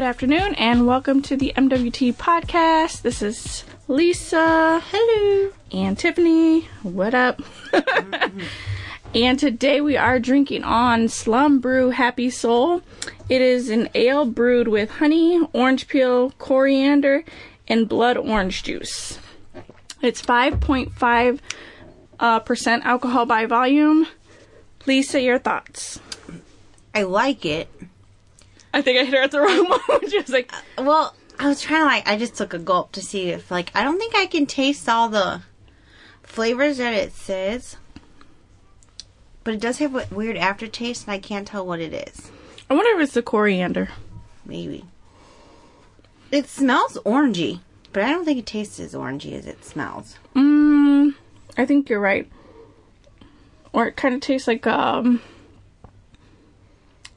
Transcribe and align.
good 0.00 0.06
afternoon, 0.06 0.54
and 0.54 0.86
welcome 0.86 1.20
to 1.20 1.36
the 1.36 1.52
MWT 1.58 2.14
podcast. 2.14 3.02
This 3.02 3.20
is 3.20 3.64
Lisa. 3.86 4.80
Hello. 4.82 5.52
And 5.72 5.98
Tiffany. 5.98 6.62
What 6.82 7.12
up? 7.12 7.42
and 9.14 9.38
today 9.38 9.82
we 9.82 9.98
are 9.98 10.18
drinking 10.18 10.64
on 10.64 11.08
Slumbrew 11.08 11.92
Happy 11.92 12.30
Soul. 12.30 12.80
It 13.28 13.42
is 13.42 13.68
an 13.68 13.90
ale 13.94 14.24
brewed 14.24 14.68
with 14.68 14.90
honey, 14.90 15.46
orange 15.52 15.86
peel, 15.86 16.30
coriander, 16.38 17.22
and 17.68 17.86
blood 17.86 18.16
orange 18.16 18.62
juice. 18.62 19.18
It's 20.00 20.22
5.5 20.22 21.40
uh, 22.18 22.40
percent 22.40 22.86
alcohol 22.86 23.26
by 23.26 23.44
volume. 23.44 24.06
Lisa, 24.86 25.20
your 25.20 25.38
thoughts? 25.38 26.00
I 26.94 27.02
like 27.02 27.44
it. 27.44 27.68
I 28.74 28.82
think 28.82 28.98
I 28.98 29.04
hit 29.04 29.14
her 29.14 29.22
at 29.22 29.30
the 29.30 29.40
wrong 29.40 29.68
moment. 29.88 30.10
She 30.10 30.18
was 30.18 30.30
like, 30.30 30.52
Well, 30.78 31.14
I 31.38 31.48
was 31.48 31.60
trying 31.60 31.80
to 31.80 31.86
like, 31.86 32.08
I 32.08 32.16
just 32.16 32.34
took 32.36 32.54
a 32.54 32.58
gulp 32.58 32.92
to 32.92 33.02
see 33.02 33.30
if 33.30 33.50
like, 33.50 33.70
I 33.74 33.82
don't 33.82 33.98
think 33.98 34.14
I 34.14 34.26
can 34.26 34.46
taste 34.46 34.88
all 34.88 35.08
the 35.08 35.42
flavors 36.22 36.78
that 36.78 36.94
it 36.94 37.12
says. 37.12 37.76
But 39.42 39.54
it 39.54 39.60
does 39.60 39.78
have 39.78 39.94
a 39.96 40.06
weird 40.14 40.36
aftertaste, 40.36 41.06
and 41.06 41.12
I 41.12 41.18
can't 41.18 41.48
tell 41.48 41.66
what 41.66 41.80
it 41.80 41.94
is. 41.94 42.30
I 42.68 42.74
wonder 42.74 43.00
if 43.00 43.04
it's 43.04 43.14
the 43.14 43.22
coriander. 43.22 43.88
Maybe. 44.44 44.84
It 46.30 46.46
smells 46.46 46.98
orangey, 47.06 47.60
but 47.92 48.02
I 48.02 48.10
don't 48.10 48.24
think 48.24 48.38
it 48.38 48.46
tastes 48.46 48.78
as 48.78 48.94
orangey 48.94 49.32
as 49.32 49.46
it 49.46 49.64
smells. 49.64 50.18
Mm, 50.36 51.14
I 51.56 51.64
think 51.64 51.88
you're 51.88 52.00
right. 52.00 52.30
Or 53.72 53.86
it 53.86 53.96
kind 53.96 54.14
of 54.14 54.20
tastes 54.20 54.46
like 54.46 54.66
um, 54.66 55.22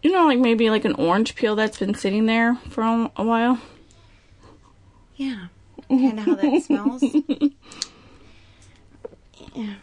you 0.03 0.11
know, 0.11 0.27
like 0.27 0.37
maybe 0.39 0.69
like 0.69 0.85
an 0.85 0.93
orange 0.95 1.33
peel 1.33 1.55
that's 1.55 1.79
been 1.79 1.95
sitting 1.95 2.27
there 2.27 2.55
for 2.69 2.83
a 2.83 3.23
while. 3.23 3.59
Yeah. 5.15 5.47
Kind 5.89 6.19
of 6.19 6.25
how 6.25 6.35
that 6.35 6.63
smells. 6.63 7.03
Yeah. 9.55 9.75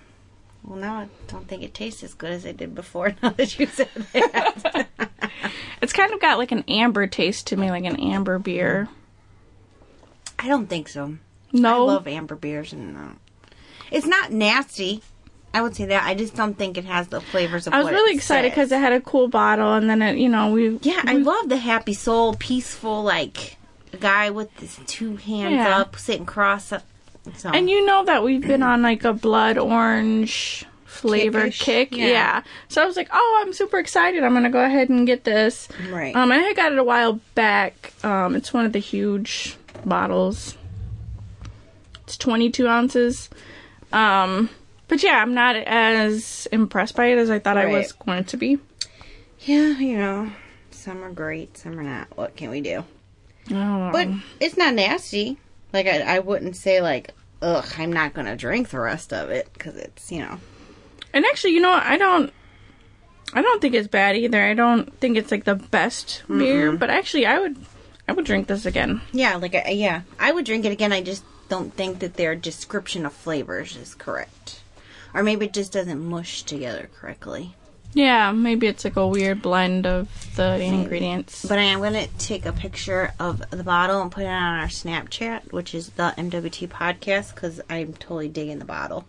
Well, 0.65 0.79
now 0.79 0.95
I 0.95 1.09
don't 1.29 1.47
think 1.47 1.63
it 1.63 1.75
tastes 1.75 2.03
as 2.03 2.15
good 2.15 2.33
as 2.33 2.45
it 2.45 2.57
did 2.57 2.75
before. 2.75 3.15
Now 3.23 3.31
that 3.31 3.59
you 3.59 3.67
said 3.67 3.89
that. 4.13 4.89
It's 5.83 5.93
kind 5.95 6.13
of 6.13 6.21
got 6.21 6.39
like 6.39 6.53
an 6.53 6.65
amber 6.69 7.07
taste 7.07 7.47
to 7.49 7.57
me, 7.57 7.71
like 7.71 7.85
an 7.85 7.97
amber 7.99 8.39
beer. 8.39 8.89
I 10.39 10.47
don't 10.49 10.67
think 10.67 10.89
so. 10.89 11.17
No, 11.53 11.89
I 11.89 11.93
love 11.93 12.07
amber 12.07 12.35
beers, 12.35 12.75
and 12.75 12.97
uh, 12.97 13.13
it's 13.91 14.07
not 14.07 14.31
nasty. 14.31 15.03
I 15.53 15.63
would 15.63 15.75
say 15.75 15.87
that. 15.87 16.05
I 16.05 16.15
just 16.15 16.37
don't 16.37 16.55
think 16.57 16.79
it 16.79 16.85
has 16.85 17.09
the 17.09 17.21
flavors 17.21 17.67
of. 17.67 17.73
I 17.73 17.81
was 17.83 17.91
really 17.91 18.13
it 18.13 18.17
excited 18.17 18.51
because 18.53 18.71
it 18.71 18.79
had 18.79 18.93
a 18.93 19.01
cool 19.01 19.29
bottle, 19.29 19.75
and 19.75 19.91
then 19.91 20.01
it, 20.03 20.17
you 20.19 20.29
know, 20.29 20.53
we 20.53 20.79
Yeah, 20.83 21.03
I 21.05 21.15
love 21.15 21.49
the 21.49 21.57
happy 21.57 21.95
soul, 21.95 22.35
peaceful, 22.39 23.03
like 23.03 23.57
guy 23.99 24.31
with 24.31 24.57
his 24.61 24.79
two 24.87 25.17
hands 25.17 25.55
Yeah. 25.57 25.79
up, 25.79 25.97
sitting 25.97 26.25
cross 26.27 26.71
up. 26.73 26.85
So. 27.37 27.51
And 27.51 27.69
you 27.69 27.85
know 27.85 28.05
that 28.05 28.23
we've 28.23 28.41
been 28.47 28.63
on 28.63 28.81
like 28.83 29.05
a 29.05 29.13
blood 29.13 29.59
orange 29.59 30.65
flavor 30.85 31.43
Kickish, 31.45 31.61
kick. 31.61 31.97
yeah. 31.97 32.07
Yeah. 32.07 32.43
So 32.69 32.83
I 32.83 32.87
was 32.87 32.97
like, 32.97 33.09
oh, 33.13 33.43
I'm 33.45 33.53
super 33.53 33.79
excited. 33.79 34.23
I'm 34.23 34.31
going 34.33 34.45
to 34.45 34.49
go 34.51 34.65
ahead 34.65 34.89
and 34.89 35.07
get 35.07 35.25
this. 35.25 35.69
Right. 35.91 36.15
Um, 36.17 36.31
I 36.33 36.37
had 36.39 36.57
got 36.57 36.73
it 36.73 36.79
a 36.79 36.85
while 36.85 37.21
back. 37.35 37.93
Um, 38.05 38.35
it's 38.37 38.53
one 38.55 38.65
of 38.65 38.73
the 38.73 38.79
huge 38.79 39.57
bottles. 39.85 40.57
It's 42.05 42.17
22 42.17 42.67
ounces. 42.67 43.29
Um, 43.93 44.49
but 44.91 45.03
yeah, 45.03 45.23
I'm 45.23 45.33
not 45.33 45.57
as 45.57 46.47
impressed 46.53 46.97
by 46.97 47.07
it 47.07 47.19
as 47.19 47.31
I 47.31 47.39
thought 47.39 47.57
I 47.57 47.67
was 47.67 47.93
going 47.93 48.25
to 48.25 48.37
be. 48.37 48.59
yeah, 49.39 49.79
you 49.79 49.97
know, 49.97 50.31
some 50.73 51.03
are 51.03 51.13
great, 51.13 51.57
some 51.57 51.79
are 51.79 51.83
not. 51.85 52.09
What 52.17 52.37
can 52.37 52.51
we 52.51 52.61
do? 52.61 52.85
I 53.47 53.53
don't 53.53 53.59
know. 53.59 53.91
But 53.93 54.09
it's 54.41 54.57
not 54.57 54.75
nasty. 54.75 55.39
Like 55.73 55.87
I, 55.87 56.01
I 56.01 56.19
wouldn't 56.19 56.57
say 56.57 56.81
like, 56.81 57.13
ugh, 57.41 57.67
I'm 57.79 57.93
not 57.93 58.15
gonna 58.15 58.37
drink 58.37 58.71
the 58.71 58.81
rest 58.81 59.13
of 59.13 59.31
it 59.31 59.49
because 59.55 59.77
it's 59.77 60.11
you 60.11 60.21
know. 60.21 60.39
And 61.13 61.25
actually, 61.25 61.55
you 61.55 61.61
know. 61.61 61.73
I 61.73 61.97
don't. 61.97 62.33
I 63.33 63.43
don't 63.43 63.61
think 63.61 63.75
it's 63.75 63.87
bad 63.87 64.17
either. 64.17 64.43
I 64.43 64.55
don't 64.55 64.93
think 64.99 65.17
it's 65.17 65.31
like 65.31 65.45
the 65.45 65.55
best 65.55 66.25
beer, 66.29 66.73
but 66.73 66.91
actually, 66.91 67.27
I 67.27 67.39
would, 67.39 67.65
I 68.09 68.13
would 68.13 68.25
drink 68.25 68.49
this 68.49 68.67
again. 68.67 69.03
Yeah, 69.13 69.37
like 69.37 69.53
yeah, 69.69 70.03
I 70.19 70.33
would 70.33 70.45
drink 70.45 70.65
it 70.65 70.73
again. 70.73 70.93
I 70.93 71.01
just 71.01 71.23
don't 71.49 71.73
think 71.73 72.01
that 72.01 72.15
their 72.15 72.35
description 72.35 73.07
of 73.07 73.13
flavors 73.13 73.77
is 73.77 73.95
correct, 73.95 74.60
or 75.15 75.23
maybe 75.23 75.47
it 75.47 75.53
just 75.53 75.73
doesn't 75.73 76.01
mush 76.01 76.43
together 76.43 76.89
correctly. 76.99 77.55
Yeah, 77.93 78.31
maybe 78.31 78.69
it's 78.69 78.85
like 78.85 78.97
a 78.97 79.07
weird 79.07 79.43
blend 79.43 79.85
of 79.87 80.09
the 80.37 80.61
ingredients. 80.63 81.45
But 81.45 81.59
I 81.59 81.63
am 81.63 81.81
gonna 81.81 82.07
take 82.19 82.47
a 82.47 82.53
picture 82.53 83.13
of 83.19 83.43
the 83.51 83.65
bottle 83.65 84.01
and 84.01 84.13
put 84.13 84.23
it 84.23 84.29
on 84.29 84.61
our 84.61 84.67
Snapchat, 84.67 85.53
which 85.53 85.75
is 85.75 85.91
the 85.91 86.15
MWT 86.17 86.69
podcast, 86.69 87.35
because 87.35 87.61
I'm 87.69 87.95
totally 87.95 88.29
digging 88.29 88.61
the 88.61 88.65
bottle. 88.65 89.07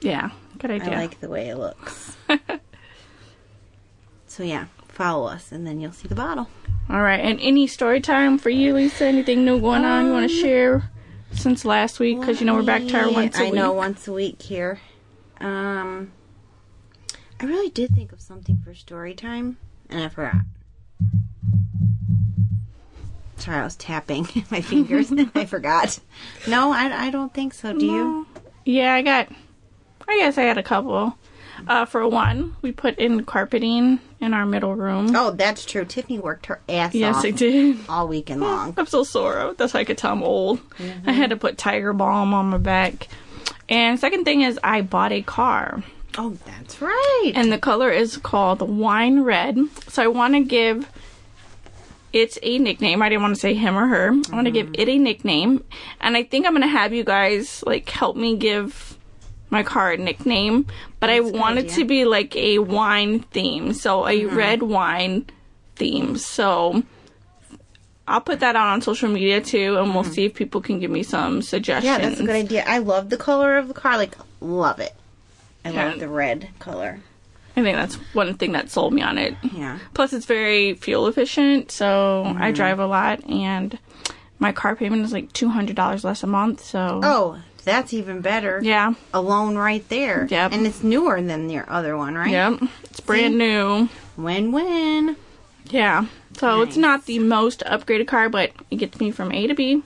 yeah, 0.00 0.30
good 0.58 0.70
idea. 0.70 0.94
I 0.94 1.00
like 1.00 1.20
the 1.20 1.28
way 1.28 1.48
it 1.48 1.56
looks. 1.56 2.16
so 4.28 4.44
yeah, 4.44 4.66
follow 4.88 5.26
us, 5.26 5.50
and 5.50 5.66
then 5.66 5.80
you'll 5.80 5.92
see 5.92 6.06
the 6.08 6.14
bottle. 6.14 6.48
All 6.88 7.02
right, 7.02 7.20
and 7.20 7.40
any 7.40 7.66
story 7.66 8.00
time 8.00 8.38
for 8.38 8.50
you, 8.50 8.74
Lisa? 8.74 9.06
Anything 9.06 9.44
new 9.44 9.60
going 9.60 9.84
on 9.84 10.06
you 10.06 10.12
want 10.12 10.30
to 10.30 10.36
um, 10.36 10.40
share 10.40 10.90
since 11.32 11.64
last 11.64 11.98
week? 11.98 12.20
Because 12.20 12.38
you 12.38 12.46
know 12.46 12.54
we're 12.54 12.62
back 12.62 12.86
to 12.86 12.96
our 12.96 13.10
once 13.10 13.36
a 13.38 13.42
week. 13.42 13.52
I 13.52 13.56
know 13.56 13.72
once 13.72 14.06
a 14.06 14.12
week 14.12 14.40
here. 14.40 14.80
Um, 15.40 16.12
I 17.40 17.44
really 17.44 17.70
did 17.70 17.94
think 17.94 18.12
of 18.12 18.20
something 18.20 18.58
for 18.62 18.74
story 18.74 19.14
time, 19.14 19.56
and 19.88 20.02
I 20.04 20.08
forgot. 20.08 20.34
Sorry, 23.38 23.56
I 23.56 23.64
was 23.64 23.76
tapping 23.76 24.28
my 24.50 24.60
fingers. 24.60 25.12
I 25.34 25.44
forgot. 25.46 25.98
No, 26.46 26.72
I, 26.72 27.06
I 27.06 27.10
don't 27.10 27.32
think 27.32 27.54
so. 27.54 27.72
Do 27.72 27.86
you? 27.86 28.26
Yeah, 28.66 28.92
I 28.94 29.02
got. 29.02 29.28
I 30.06 30.18
guess 30.18 30.36
I 30.36 30.42
had 30.42 30.58
a 30.58 30.62
couple. 30.62 31.16
Uh, 31.68 31.84
for 31.84 32.06
one, 32.08 32.56
we 32.62 32.72
put 32.72 32.98
in 32.98 33.24
carpeting 33.24 34.00
in 34.20 34.34
our 34.34 34.46
middle 34.46 34.74
room. 34.74 35.14
Oh, 35.14 35.30
that's 35.30 35.64
true. 35.64 35.84
Tiffany 35.84 36.18
worked 36.18 36.46
her 36.46 36.60
ass 36.68 36.94
yes, 36.94 37.16
off 37.16 37.24
I 37.24 37.30
did. 37.30 37.78
all 37.88 38.08
weekend 38.08 38.40
long. 38.42 38.74
I'm 38.76 38.86
so 38.86 39.04
sore. 39.04 39.54
That's 39.56 39.72
how 39.72 39.78
I 39.78 39.84
could 39.84 39.98
tell 39.98 40.12
I'm 40.12 40.22
old. 40.22 40.60
I 41.06 41.12
had 41.12 41.30
to 41.30 41.36
put 41.36 41.58
tiger 41.58 41.92
balm 41.92 42.34
on 42.34 42.46
my 42.46 42.58
back. 42.58 43.08
And 43.70 43.98
second 43.98 44.24
thing 44.24 44.42
is, 44.42 44.58
I 44.62 44.82
bought 44.82 45.12
a 45.12 45.22
car. 45.22 45.82
Oh, 46.18 46.36
that's 46.44 46.82
right. 46.82 47.32
and 47.34 47.52
the 47.52 47.58
color 47.58 47.90
is 47.90 48.16
called 48.16 48.60
wine 48.62 49.20
red. 49.20 49.56
So 49.88 50.02
I 50.02 50.08
want 50.08 50.34
to 50.34 50.40
give 50.40 50.90
it's 52.12 52.38
a 52.42 52.58
nickname. 52.58 53.02
I 53.02 53.08
didn't 53.08 53.22
want 53.22 53.34
to 53.36 53.40
say 53.40 53.54
him 53.54 53.76
or 53.76 53.86
her. 53.86 54.06
I 54.06 54.08
want 54.08 54.28
to 54.28 54.36
mm-hmm. 54.36 54.52
give 54.52 54.70
it 54.74 54.88
a 54.88 54.98
nickname, 54.98 55.64
and 56.00 56.16
I 56.16 56.24
think 56.24 56.46
I'm 56.46 56.52
gonna 56.52 56.66
have 56.66 56.92
you 56.92 57.04
guys 57.04 57.62
like 57.64 57.88
help 57.88 58.16
me 58.16 58.36
give 58.36 58.98
my 59.48 59.62
car 59.62 59.92
a 59.92 59.96
nickname. 59.96 60.66
But 60.98 61.10
I 61.10 61.20
That's 61.20 61.30
good 61.30 61.40
want 61.40 61.58
it 61.58 61.68
to 61.70 61.84
be 61.84 62.04
like 62.04 62.34
a 62.34 62.58
wine 62.58 63.20
theme, 63.20 63.72
so 63.72 64.06
a 64.06 64.22
mm-hmm. 64.22 64.36
red 64.36 64.62
wine 64.62 65.26
theme. 65.76 66.16
So. 66.16 66.82
I'll 68.10 68.20
put 68.20 68.40
that 68.40 68.56
out 68.56 68.68
on 68.68 68.82
social 68.82 69.08
media 69.08 69.40
too, 69.40 69.76
and 69.78 69.94
we'll 69.94 70.04
see 70.04 70.24
if 70.26 70.34
people 70.34 70.60
can 70.60 70.78
give 70.80 70.90
me 70.90 71.02
some 71.02 71.42
suggestions. 71.42 71.84
yeah, 71.84 71.98
that's 71.98 72.20
a 72.20 72.24
good 72.24 72.36
idea. 72.36 72.64
I 72.66 72.78
love 72.78 73.08
the 73.10 73.16
color 73.16 73.56
of 73.56 73.68
the 73.68 73.74
car. 73.74 73.96
Like, 73.96 74.14
love 74.40 74.80
it. 74.80 74.94
I 75.64 75.70
Yeah. 75.70 75.88
love 75.90 76.00
the 76.00 76.08
red 76.08 76.48
color. 76.58 77.00
I 77.56 77.62
think 77.62 77.76
that's 77.76 77.96
one 78.14 78.34
thing 78.34 78.52
that 78.52 78.70
sold 78.70 78.92
me 78.94 79.02
on 79.02 79.18
it. 79.18 79.34
Yeah. 79.52 79.78
Plus, 79.94 80.12
it's 80.12 80.24
very 80.26 80.74
fuel 80.74 81.06
efficient, 81.06 81.70
so 81.70 82.24
Mm-hmm. 82.26 82.42
I 82.42 82.52
drive 82.52 82.78
a 82.78 82.86
lot, 82.86 83.24
and 83.28 83.78
my 84.38 84.52
car 84.52 84.74
payment 84.76 85.04
is 85.04 85.12
like 85.12 85.32
two 85.32 85.48
hundred 85.50 85.76
dollars 85.76 86.02
less 86.04 86.22
a 86.22 86.26
month. 86.26 86.64
So, 86.64 87.00
Oh, 87.04 87.38
that's 87.64 87.92
even 87.92 88.20
better. 88.22 88.60
yeah, 88.62 88.94
Alone 89.12 89.56
right 89.56 89.86
there. 89.90 90.26
Yep. 90.30 90.52
And 90.52 90.66
it's 90.66 90.82
newer 90.82 91.20
than 91.20 91.50
your 91.50 91.66
other 91.68 91.96
one, 91.96 92.14
right? 92.14 92.30
yep, 92.30 92.58
it's 92.84 93.00
brand 93.00 93.36
new. 93.36 93.88
Win 94.16 94.52
win. 94.52 95.16
Yeah, 95.68 96.06
so 96.36 96.62
it's 96.62 96.76
not 96.76 97.06
the 97.06 97.18
most 97.18 97.60
upgraded 97.66 98.06
car, 98.06 98.28
but 98.28 98.52
it 98.70 98.76
gets 98.76 98.98
me 99.00 99.10
from 99.10 99.32
A 99.32 99.46
to 99.46 99.54
B. 99.54 99.82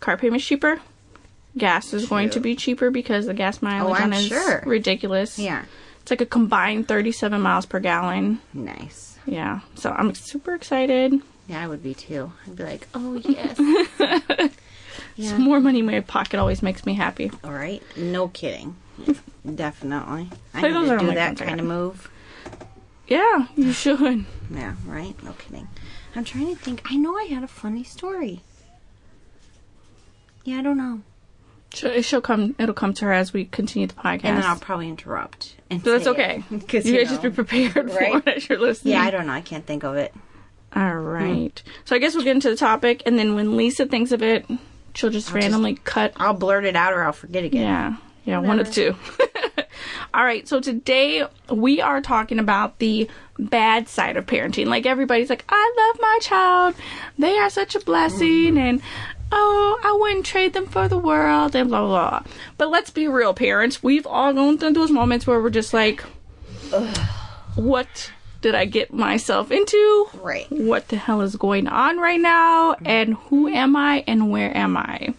Car 0.00 0.16
payment's 0.16 0.44
cheaper. 0.46 0.80
Gas 1.56 1.92
is 1.94 2.06
going 2.06 2.30
to 2.30 2.40
be 2.40 2.54
cheaper 2.54 2.90
because 2.90 3.26
the 3.26 3.34
gas 3.34 3.62
mileage 3.62 3.98
Oh, 4.00 4.02
on 4.04 4.12
is 4.12 4.26
sure. 4.26 4.62
ridiculous. 4.66 5.38
Yeah. 5.38 5.64
It's 6.02 6.10
like 6.10 6.20
a 6.20 6.26
combined 6.26 6.86
37 6.86 7.40
miles 7.40 7.64
per 7.66 7.80
gallon. 7.80 8.40
Nice. 8.52 9.18
Yeah, 9.26 9.60
so 9.74 9.90
I'm 9.90 10.14
super 10.14 10.54
excited. 10.54 11.14
Yeah, 11.48 11.64
I 11.64 11.66
would 11.66 11.82
be 11.82 11.94
too. 11.94 12.30
I'd 12.46 12.56
be 12.56 12.62
like, 12.62 12.86
oh 12.94 13.14
yes. 13.24 13.58
yeah. 15.16 15.38
More 15.38 15.58
money 15.60 15.80
in 15.80 15.86
my 15.86 16.00
pocket 16.00 16.38
always 16.38 16.62
makes 16.62 16.84
me 16.86 16.94
happy. 16.94 17.30
All 17.42 17.50
right. 17.52 17.82
No 17.96 18.28
kidding. 18.28 18.76
Definitely. 19.54 20.28
I 20.54 20.62
need 20.62 20.88
to 20.88 20.98
do 20.98 21.14
that 21.14 21.38
kind 21.38 21.58
of 21.60 21.66
move. 21.66 22.10
Yeah, 23.06 23.46
you 23.56 23.72
should. 23.72 24.24
Yeah, 24.50 24.74
right? 24.86 25.14
No 25.22 25.32
kidding. 25.32 25.68
I'm 26.14 26.24
trying 26.24 26.46
to 26.48 26.56
think. 26.56 26.82
I 26.90 26.96
know 26.96 27.16
I 27.16 27.24
had 27.24 27.42
a 27.44 27.48
funny 27.48 27.84
story. 27.84 28.40
Yeah, 30.44 30.58
I 30.58 30.62
don't 30.62 30.76
know. 30.78 31.02
She'll, 31.74 32.00
she'll 32.02 32.20
come. 32.20 32.54
It'll 32.58 32.74
come 32.74 32.94
to 32.94 33.04
her 33.06 33.12
as 33.12 33.32
we 33.32 33.44
continue 33.44 33.86
the 33.86 33.94
podcast. 33.94 34.24
And 34.24 34.38
then 34.38 34.44
I'll 34.44 34.58
probably 34.58 34.88
interrupt. 34.88 35.56
And 35.70 35.82
so 35.84 35.92
that's 35.92 36.06
okay. 36.06 36.42
it, 36.50 36.68
'cause, 36.68 36.86
you 36.86 36.94
you 36.94 36.98
guys 37.00 37.10
just 37.10 37.22
be 37.22 37.30
prepared 37.30 37.76
right? 37.90 38.12
for 38.22 38.30
it 38.30 38.36
as 38.36 38.48
you're 38.48 38.58
listening. 38.58 38.94
Yeah, 38.94 39.02
I 39.02 39.10
don't 39.10 39.26
know. 39.26 39.32
I 39.32 39.40
can't 39.40 39.66
think 39.66 39.82
of 39.84 39.96
it. 39.96 40.14
All 40.74 40.94
right. 40.96 41.60
So 41.84 41.96
I 41.96 41.98
guess 41.98 42.14
we'll 42.14 42.24
get 42.24 42.34
into 42.36 42.50
the 42.50 42.56
topic, 42.56 43.02
and 43.06 43.18
then 43.18 43.34
when 43.34 43.56
Lisa 43.56 43.86
thinks 43.86 44.12
of 44.12 44.22
it, 44.22 44.46
she'll 44.94 45.10
just 45.10 45.32
randomly 45.32 45.74
cut. 45.84 46.12
I'll 46.16 46.34
blurt 46.34 46.64
it 46.64 46.76
out 46.76 46.92
or 46.92 47.02
I'll 47.02 47.12
forget 47.12 47.44
again. 47.44 47.62
Yeah. 47.62 47.96
Yeah, 48.24 48.38
one 48.38 48.58
of 48.58 48.66
the 48.66 48.72
two. 48.72 48.96
All 50.14 50.24
right. 50.24 50.46
So 50.46 50.60
today 50.60 51.26
we 51.50 51.80
are 51.80 52.00
talking 52.00 52.38
about 52.38 52.78
the 52.78 53.08
bad 53.38 53.88
side 53.88 54.16
of 54.16 54.26
parenting. 54.26 54.66
Like 54.66 54.86
everybody's 54.86 55.30
like, 55.30 55.44
I 55.48 55.74
love 55.76 56.00
my 56.00 56.18
child. 56.22 56.74
They 57.18 57.36
are 57.38 57.50
such 57.50 57.74
a 57.74 57.80
blessing, 57.80 58.54
mm-hmm. 58.54 58.58
and 58.58 58.82
oh, 59.32 59.80
I 59.82 59.92
wouldn't 60.00 60.26
trade 60.26 60.52
them 60.52 60.66
for 60.66 60.88
the 60.88 60.98
world, 60.98 61.54
and 61.54 61.68
blah 61.68 61.80
blah. 61.86 62.10
blah. 62.10 62.32
But 62.58 62.70
let's 62.70 62.90
be 62.90 63.08
real, 63.08 63.34
parents. 63.34 63.82
We've 63.82 64.06
all 64.06 64.32
gone 64.32 64.58
through 64.58 64.72
those 64.72 64.90
moments 64.90 65.26
where 65.26 65.40
we're 65.40 65.50
just 65.50 65.74
like, 65.74 66.02
what 67.54 68.12
did 68.42 68.54
I 68.54 68.64
get 68.64 68.92
myself 68.92 69.50
into? 69.50 70.08
Right. 70.22 70.46
What 70.50 70.88
the 70.88 70.96
hell 70.96 71.20
is 71.22 71.36
going 71.36 71.66
on 71.66 71.98
right 71.98 72.20
now? 72.20 72.74
Mm-hmm. 72.74 72.86
And 72.86 73.14
who 73.14 73.48
am 73.48 73.76
I 73.76 74.04
and 74.06 74.30
where 74.30 74.56
am 74.56 74.76
I? 74.76 75.14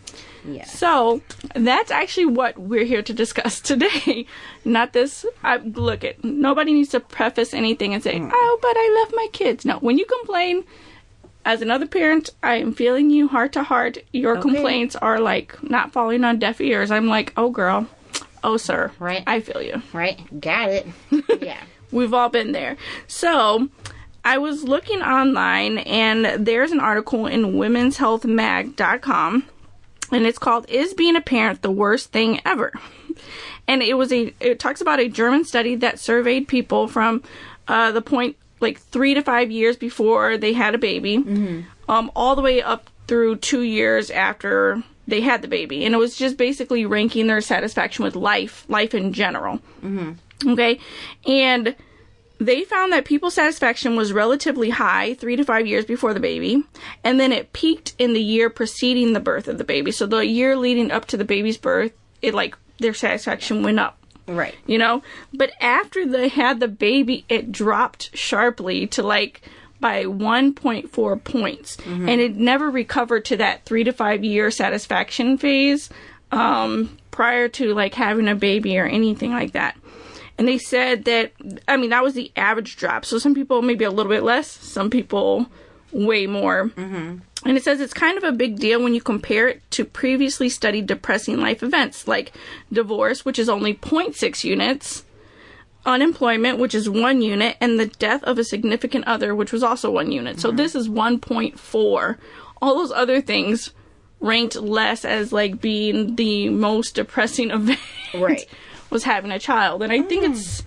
Yes. 0.48 0.72
So 0.78 1.22
that's 1.56 1.92
actually 1.92 2.28
what 2.28 2.58
we're 2.58 2.86
here 2.86 3.02
to 3.02 3.14
discuss 3.14 3.60
today. 3.72 4.26
Not 4.66 4.94
this. 4.94 5.26
I, 5.44 5.58
look, 5.58 6.04
it. 6.04 6.24
Nobody 6.24 6.74
needs 6.74 6.90
to 6.90 7.00
preface 7.00 7.54
anything 7.54 7.94
and 7.94 8.02
say, 8.02 8.16
mm. 8.18 8.30
"Oh, 8.34 8.60
but 8.62 8.76
I 8.76 9.04
love 9.04 9.14
my 9.16 9.28
kids." 9.34 9.66
No. 9.66 9.78
When 9.80 9.98
you 9.98 10.06
complain, 10.06 10.64
as 11.46 11.62
another 11.62 11.86
parent, 11.88 12.30
I 12.44 12.56
am 12.56 12.74
feeling 12.74 13.10
you 13.10 13.28
heart 13.28 13.54
to 13.54 13.64
heart. 13.64 13.98
Your 14.14 14.34
Okay. 14.38 14.42
complaints 14.42 14.96
are 14.96 15.20
like 15.20 15.62
not 15.64 15.92
falling 15.92 16.24
on 16.24 16.40
deaf 16.40 16.60
ears. 16.62 16.92
I'm 16.92 17.08
like, 17.08 17.34
"Oh, 17.38 17.50
girl." 17.50 17.88
Oh, 18.44 18.56
sir. 18.58 18.92
Right. 19.00 19.24
I 19.28 19.42
feel 19.42 19.62
you. 19.62 19.82
Right? 19.94 20.20
Got 20.40 20.70
it. 20.70 20.88
yeah. 21.42 21.60
We've 21.92 22.14
all 22.14 22.30
been 22.30 22.52
there. 22.52 22.78
So, 23.08 23.68
I 24.24 24.38
was 24.38 24.64
looking 24.64 25.02
online 25.02 25.80
and 25.80 26.46
there's 26.46 26.72
an 26.72 26.80
article 26.80 27.26
in 27.26 27.54
womenshealthmag.com 27.54 29.44
and 30.12 30.26
it's 30.26 30.40
called 30.40 30.70
Is 30.70 30.94
Being 30.94 31.16
a 31.16 31.22
Parent 31.22 31.62
the 31.62 31.72
Worst 31.72 32.12
Thing 32.12 32.40
Ever? 32.46 32.72
And 33.68 33.82
it 33.84 33.96
was 33.96 34.12
a 34.14 34.34
it 34.40 34.60
talks 34.60 34.82
about 34.82 35.00
a 35.00 35.10
German 35.10 35.44
study 35.44 35.76
that 35.76 36.00
surveyed 36.00 36.48
people 36.48 36.88
from 36.88 37.24
uh, 37.68 37.92
the 37.92 38.02
point 38.02 38.36
like 38.60 38.80
3 38.80 39.14
to 39.16 39.22
5 39.22 39.52
years 39.52 39.76
before 39.76 40.38
they 40.38 40.54
had 40.54 40.74
a 40.74 40.78
baby 40.80 41.18
um 41.90 42.12
all 42.16 42.36
the 42.36 42.42
way 42.42 42.62
up 42.62 42.90
through 43.08 43.36
2 43.36 43.62
years 43.62 44.10
after 44.10 44.82
they 45.08 45.22
had 45.22 45.42
the 45.42 45.48
baby 45.48 45.86
and 45.86 45.94
it 45.94 45.98
was 45.98 46.16
just 46.16 46.38
basically 46.38 46.86
ranking 46.86 47.28
their 47.28 47.40
satisfaction 47.42 48.04
with 48.04 48.16
life 48.16 48.66
life 48.70 48.94
in 48.96 49.14
general. 49.14 49.60
Okay. 50.46 50.80
And 51.26 51.76
they 52.40 52.64
found 52.64 52.94
that 52.94 53.06
people's 53.06 53.34
satisfaction 53.34 53.96
was 53.96 54.14
relatively 54.14 54.70
high 54.70 55.16
three 55.16 55.36
to 55.36 55.44
five 55.44 55.66
years 55.68 55.86
before 55.86 56.14
the 56.14 56.20
baby, 56.20 56.64
and 57.04 57.20
then 57.20 57.32
it 57.32 57.54
peaked 57.54 57.94
in 57.98 58.14
the 58.14 58.22
year 58.22 58.50
preceding 58.50 59.14
the 59.14 59.20
birth 59.20 59.48
of 59.48 59.58
the 59.58 59.64
baby. 59.64 59.92
So 59.92 60.06
the 60.06 60.26
year 60.26 60.56
leading 60.56 60.92
up 60.92 61.06
to 61.08 61.18
the 61.18 61.26
baby's 61.26 61.58
birth, 61.58 61.94
it 62.22 62.34
like 62.34 62.56
their 62.80 62.94
satisfaction 62.94 63.64
went 63.64 63.80
up, 63.80 63.98
Right. 64.28 64.54
you 64.68 64.78
know? 64.78 65.02
But 65.34 65.52
after 65.60 66.06
they 66.06 66.28
had 66.28 66.60
the 66.60 66.68
baby, 66.68 67.26
it 67.28 67.52
dropped 67.52 68.16
sharply 68.16 68.86
to 68.88 69.02
like 69.04 69.42
by 69.80 70.06
1.4 70.06 71.24
points, 71.24 71.78
and 71.86 72.10
it 72.10 72.36
never 72.36 72.70
recovered 72.70 73.26
to 73.26 73.38
that 73.38 73.64
three 73.66 73.84
to 73.84 73.92
five 73.94 74.24
year 74.24 74.50
satisfaction 74.52 75.38
phase 75.38 75.90
um, 76.32 76.98
prior 77.12 77.48
to 77.48 77.74
like 77.74 77.94
having 77.94 78.28
a 78.28 78.36
baby 78.36 78.78
or 78.78 78.86
anything 78.86 79.32
like 79.32 79.54
that. 79.54 79.78
And 80.38 80.48
they 80.48 80.58
said 80.58 81.06
that, 81.06 81.34
I 81.68 81.78
mean, 81.78 81.90
that 81.90 82.04
was 82.04 82.14
the 82.14 82.32
average 82.36 82.78
drop. 82.78 83.06
So 83.06 83.18
some 83.18 83.34
people 83.34 83.62
maybe 83.62 83.86
a 83.86 83.92
little 83.92 84.12
bit 84.12 84.24
less, 84.24 84.48
some 84.48 84.90
people 84.90 85.48
way 85.92 86.28
more. 86.28 86.70
Mm-hmm. 86.70 87.18
And 87.46 87.58
it 87.58 87.64
says 87.64 87.80
it's 87.80 87.94
kind 87.94 88.18
of 88.18 88.24
a 88.24 88.32
big 88.32 88.60
deal 88.60 88.82
when 88.82 88.94
you 88.94 89.02
compare 89.02 89.48
it 89.48 89.72
to 89.72 89.86
previously 89.86 90.50
studied 90.50 90.86
depressing 90.86 91.40
life 91.40 91.64
events 91.64 92.08
like 92.08 92.34
divorce, 92.72 93.26
which 93.26 93.40
is 93.40 93.50
only 93.50 93.74
0.6 93.74 94.44
units, 94.44 95.06
unemployment, 95.86 96.60
which 96.60 96.76
is 96.76 96.90
one 96.90 97.22
unit, 97.22 97.58
and 97.62 97.80
the 97.80 97.88
death 97.88 98.24
of 98.24 98.38
a 98.38 98.44
significant 98.44 99.06
other, 99.06 99.34
which 99.34 99.52
was 99.52 99.64
also 99.64 99.90
one 99.90 100.12
unit. 100.12 100.40
So 100.40 100.52
this 100.52 100.76
is 100.76 100.90
1.4. 100.90 102.18
All 102.62 102.76
those 102.76 102.92
other 102.92 103.22
things 103.22 103.72
ranked 104.20 104.56
less 104.56 105.06
as 105.06 105.32
like 105.32 105.62
being 105.62 106.16
the 106.16 106.50
most 106.50 106.96
depressing 106.96 107.52
event 107.52 107.80
Right. 108.14 108.48
Was 108.90 109.04
having 109.04 109.32
a 109.32 109.40
child. 109.40 109.84
And 109.84 109.92
I 109.92 110.02
think 110.02 110.24
it's 110.24 110.64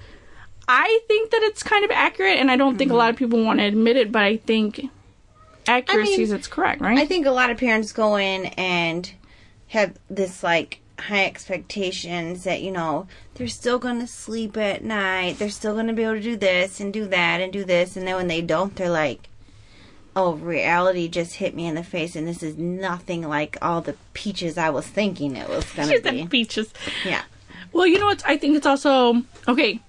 I 0.69 1.01
think 1.09 1.31
that 1.31 1.43
it's 1.43 1.63
kind 1.63 1.85
of 1.85 1.91
accurate 1.91 2.39
and 2.39 2.51
I 2.51 2.57
don't 2.57 2.77
think 2.77 2.93
a 2.93 2.95
lot 2.95 3.11
of 3.11 3.17
people 3.17 3.45
want 3.45 3.59
to 3.59 3.67
admit 3.67 3.97
it, 3.97 4.13
but 4.13 4.23
I 4.23 4.37
think 4.37 4.89
accuracy 5.67 6.23
is 6.23 6.33
it's 6.33 6.47
correct, 6.47 6.81
right? 6.81 6.99
I 6.99 7.07
think 7.07 7.27
a 7.27 7.33
lot 7.33 7.51
of 7.51 7.59
parents 7.59 7.93
go 7.93 8.17
in 8.17 8.47
and 8.47 9.11
have 9.69 9.97
this 10.09 10.43
like 10.43 10.81
high 11.01 11.25
expectations 11.25 12.45
that 12.45 12.63
you 12.63 12.71
know 12.71 13.07
they're 13.35 13.49
still 13.49 13.79
going 13.79 14.01
to 14.01 14.07
sleep 14.07 14.57
at 14.57 14.85
night, 14.85 15.39
they're 15.39 15.51
still 15.51 15.75
going 15.75 15.87
to 15.87 15.93
be 15.93 16.03
able 16.03 16.15
to 16.15 16.21
do 16.21 16.37
this 16.37 16.81
and 16.81 16.93
do 16.93 17.07
that 17.07 17.41
and 17.41 17.53
do 17.53 17.65
this, 17.65 17.97
and 17.97 18.07
then 18.07 18.17
when 18.17 18.29
they 18.29 18.43
don't, 18.43 18.77
they're 18.77 18.91
like, 18.91 19.29
"Oh, 20.15 20.35
reality 20.35 21.09
just 21.09 21.37
hit 21.37 21.55
me 21.55 21.67
in 21.67 21.75
the 21.75 21.83
face, 21.83 22.15
and 22.15 22.29
this 22.29 22.43
is 22.43 22.57
nothing 22.57 23.27
like 23.27 23.57
all 23.63 23.81
the 23.81 23.97
peaches 24.13 24.59
I 24.59 24.71
was 24.71 24.87
thinking 24.87 25.37
it 25.37 25.49
was 25.49 25.65
going 25.73 25.89
to 26.03 26.03
be." 26.03 26.23
the 26.23 26.27
beaches. 26.27 26.73
Yeah, 27.05 27.23
Well, 27.73 27.87
you 27.87 27.99
know 27.99 28.07
what? 28.07 28.23
I 28.27 28.37
think 28.37 28.57
it's 28.57 28.67
also 28.67 29.23
okay. 29.49 29.81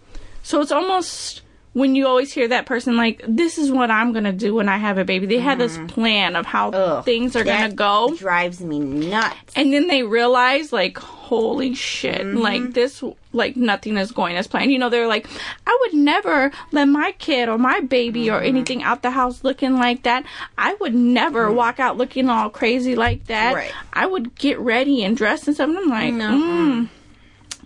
So 0.43 0.61
it's 0.61 0.71
almost 0.71 1.41
when 1.73 1.95
you 1.95 2.05
always 2.05 2.33
hear 2.33 2.49
that 2.49 2.65
person 2.65 2.97
like, 2.97 3.23
"This 3.27 3.57
is 3.57 3.71
what 3.71 3.89
I'm 3.89 4.11
gonna 4.11 4.33
do 4.33 4.55
when 4.55 4.67
I 4.67 4.77
have 4.77 4.97
a 4.97 5.05
baby." 5.05 5.25
They 5.25 5.39
have 5.39 5.57
this 5.57 5.77
mm-hmm. 5.77 5.85
plan 5.87 6.35
of 6.35 6.45
how 6.45 6.71
Ugh, 6.71 7.05
things 7.05 7.35
are 7.35 7.43
gonna 7.43 7.69
that 7.69 7.75
go, 7.75 8.13
Drives 8.17 8.59
me 8.59 8.79
nuts. 8.79 9.53
and 9.55 9.71
then 9.71 9.87
they 9.87 10.03
realize, 10.03 10.73
like, 10.73 10.97
"Holy 10.97 11.73
shit! 11.73 12.21
Mm-hmm. 12.21 12.38
Like 12.38 12.73
this, 12.73 13.01
like 13.31 13.55
nothing 13.55 13.97
is 13.97 14.11
going 14.11 14.35
as 14.35 14.47
planned." 14.47 14.71
You 14.71 14.79
know, 14.79 14.89
they're 14.89 15.07
like, 15.07 15.27
"I 15.65 15.77
would 15.81 15.93
never 15.93 16.51
let 16.71 16.89
my 16.89 17.13
kid 17.19 17.47
or 17.47 17.57
my 17.57 17.79
baby 17.79 18.29
or 18.29 18.39
mm-hmm. 18.39 18.47
anything 18.47 18.83
out 18.83 19.01
the 19.01 19.11
house 19.11 19.43
looking 19.43 19.75
like 19.77 20.03
that. 20.03 20.25
I 20.57 20.73
would 20.81 20.93
never 20.93 21.51
walk 21.51 21.79
out 21.79 21.95
looking 21.97 22.29
all 22.29 22.50
crazy 22.50 22.95
like 22.95 23.27
that. 23.27 23.55
Right. 23.55 23.71
I 23.93 24.07
would 24.07 24.35
get 24.35 24.59
ready 24.59 25.03
and 25.05 25.15
dress 25.15 25.47
and 25.47 25.55
stuff." 25.55 25.69
And 25.69 25.77
I'm 25.77 25.89
like, 25.89 26.13
mm, 26.13 26.89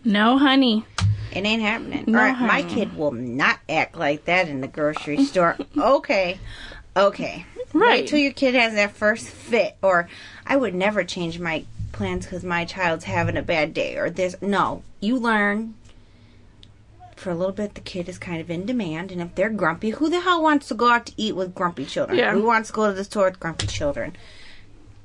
"No, 0.06 0.38
honey." 0.38 0.86
It 1.36 1.46
ain't 1.46 1.62
happening. 1.62 2.06
No, 2.08 2.20
right, 2.20 2.40
my 2.40 2.64
kid 2.64 2.96
will 2.96 3.12
not 3.12 3.60
act 3.68 3.98
like 3.98 4.24
that 4.26 4.48
in 4.48 4.62
the 4.62 4.68
grocery 4.70 5.26
store. 5.26 5.58
Okay. 5.78 6.40
Okay. 6.96 7.46
Right. 7.74 8.02
Wait 8.02 8.08
till 8.08 8.20
your 8.20 8.32
kid 8.32 8.56
has 8.56 8.74
that 8.76 8.94
first 8.94 9.28
fit. 9.28 9.76
Or 9.82 10.08
I 10.48 10.56
would 10.56 10.74
never 10.74 11.04
change 11.04 11.40
my 11.40 11.66
plans 11.92 12.26
because 12.26 12.46
my 12.46 12.64
child's 12.64 13.04
having 13.04 13.36
a 13.36 13.42
bad 13.42 13.74
day. 13.74 13.98
Or 13.98 14.10
this. 14.10 14.42
No. 14.42 14.82
You 15.02 15.18
learn. 15.20 15.74
For 17.18 17.32
a 17.32 17.36
little 17.36 17.54
bit, 17.54 17.76
the 17.76 17.82
kid 17.82 18.08
is 18.08 18.18
kind 18.18 18.40
of 18.40 18.50
in 18.50 18.66
demand. 18.66 19.12
And 19.12 19.22
if 19.22 19.36
they're 19.36 19.50
grumpy, 19.50 19.90
who 19.90 20.10
the 20.10 20.22
hell 20.22 20.42
wants 20.42 20.70
to 20.70 20.74
go 20.74 20.90
out 20.90 21.08
to 21.08 21.14
eat 21.18 21.36
with 21.36 21.54
grumpy 21.54 21.86
children? 21.86 22.18
Yeah. 22.18 22.32
Who 22.32 22.44
wants 22.46 22.70
to 22.70 22.74
go 22.74 22.88
to 22.88 22.94
the 22.94 23.04
store 23.04 23.26
with 23.26 23.40
grumpy 23.42 23.68
children? 23.68 24.16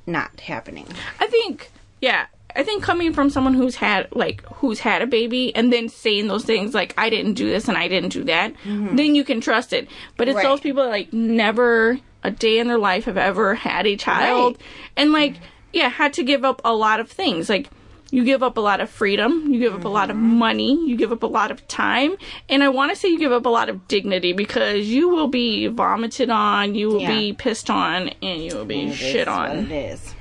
Not 0.07 0.40
happening. 0.40 0.87
I 1.19 1.26
think, 1.26 1.71
yeah, 2.00 2.26
I 2.57 2.62
think 2.62 2.83
coming 2.83 3.12
from 3.12 3.30
someone 3.30 3.54
who's 3.54 3.76
had 3.76 4.09
like 4.12 4.42
who's 4.47 4.78
had 4.80 5.02
a 5.02 5.07
baby 5.07 5.54
and 5.54 5.73
then 5.73 5.88
saying 5.88 6.28
those 6.28 6.45
things 6.45 6.75
like 6.75 6.95
I 6.99 7.11
didn't 7.11 7.35
do 7.35 7.49
this 7.49 7.69
and 7.69 7.76
I 7.76 7.88
didn't 7.88 8.11
do 8.11 8.25
that, 8.25 8.54
mm-hmm. 8.64 8.97
then 8.97 9.14
you 9.14 9.25
can 9.25 9.40
trust 9.40 9.73
it. 9.73 9.88
But 10.16 10.28
it's 10.28 10.37
Right. 10.37 10.45
those 10.45 10.61
people 10.61 10.83
that 10.85 10.90
like 10.90 11.12
never 11.12 11.99
a 12.23 12.30
day 12.30 12.59
in 12.59 12.69
their 12.69 12.78
life 12.78 13.04
have 13.07 13.16
ever 13.16 13.54
had 13.54 13.87
a 13.87 13.97
child 13.97 14.57
Right. 14.57 14.66
and 14.97 15.12
like 15.12 15.35
mm-hmm. 15.35 15.45
yeah 15.73 15.88
had 15.88 16.12
to 16.14 16.23
give 16.23 16.45
up 16.45 16.61
a 16.64 16.75
lot 16.75 17.00
of 17.00 17.11
things 17.11 17.49
like. 17.49 17.69
You 18.12 18.25
give 18.25 18.42
up 18.42 18.57
a 18.57 18.61
lot 18.61 18.80
of 18.80 18.90
freedom, 18.90 19.52
you 19.52 19.61
give 19.61 19.73
up 19.73 19.85
a 19.85 19.88
lot 19.88 20.11
of 20.11 20.16
mm-hmm. 20.16 20.35
money, 20.35 20.85
you 20.85 20.97
give 20.97 21.12
up 21.12 21.23
a 21.23 21.28
lot 21.28 21.52
of 21.52 21.64
time, 21.69 22.16
and 22.49 22.64
I 22.64 22.69
want 22.69 22.90
to 22.90 22.97
say 22.97 23.09
you 23.09 23.21
give 23.21 23.30
up 23.30 23.47
a 23.47 23.49
lot 23.49 23.69
of 23.69 23.87
dignity 23.87 24.33
because 24.33 24.88
you 24.88 25.09
will 25.11 25.28
be 25.28 25.69
vomited 25.69 26.28
on, 26.28 26.75
you 26.75 26.88
will 26.88 27.02
Yeah. 27.02 27.16
be 27.16 27.33
pissed 27.35 27.71
on, 27.71 28.09
and 28.21 28.42
you 28.42 28.57
will 28.57 28.64
be 28.64 28.88
It 28.88 28.95
shit 28.97 29.28
on. 29.28 29.71
It 29.71 29.92
is. 29.92 30.12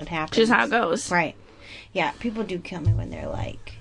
It 0.00 0.08
happens. 0.08 0.36
Just 0.36 0.50
how 0.50 0.64
it 0.64 0.70
goes. 0.70 1.12
Right. 1.12 1.36
Yeah, 1.92 2.12
people 2.12 2.44
do 2.44 2.58
kill 2.58 2.80
me 2.80 2.92
when 2.92 3.10
they're 3.10 3.28
like, 3.28 3.74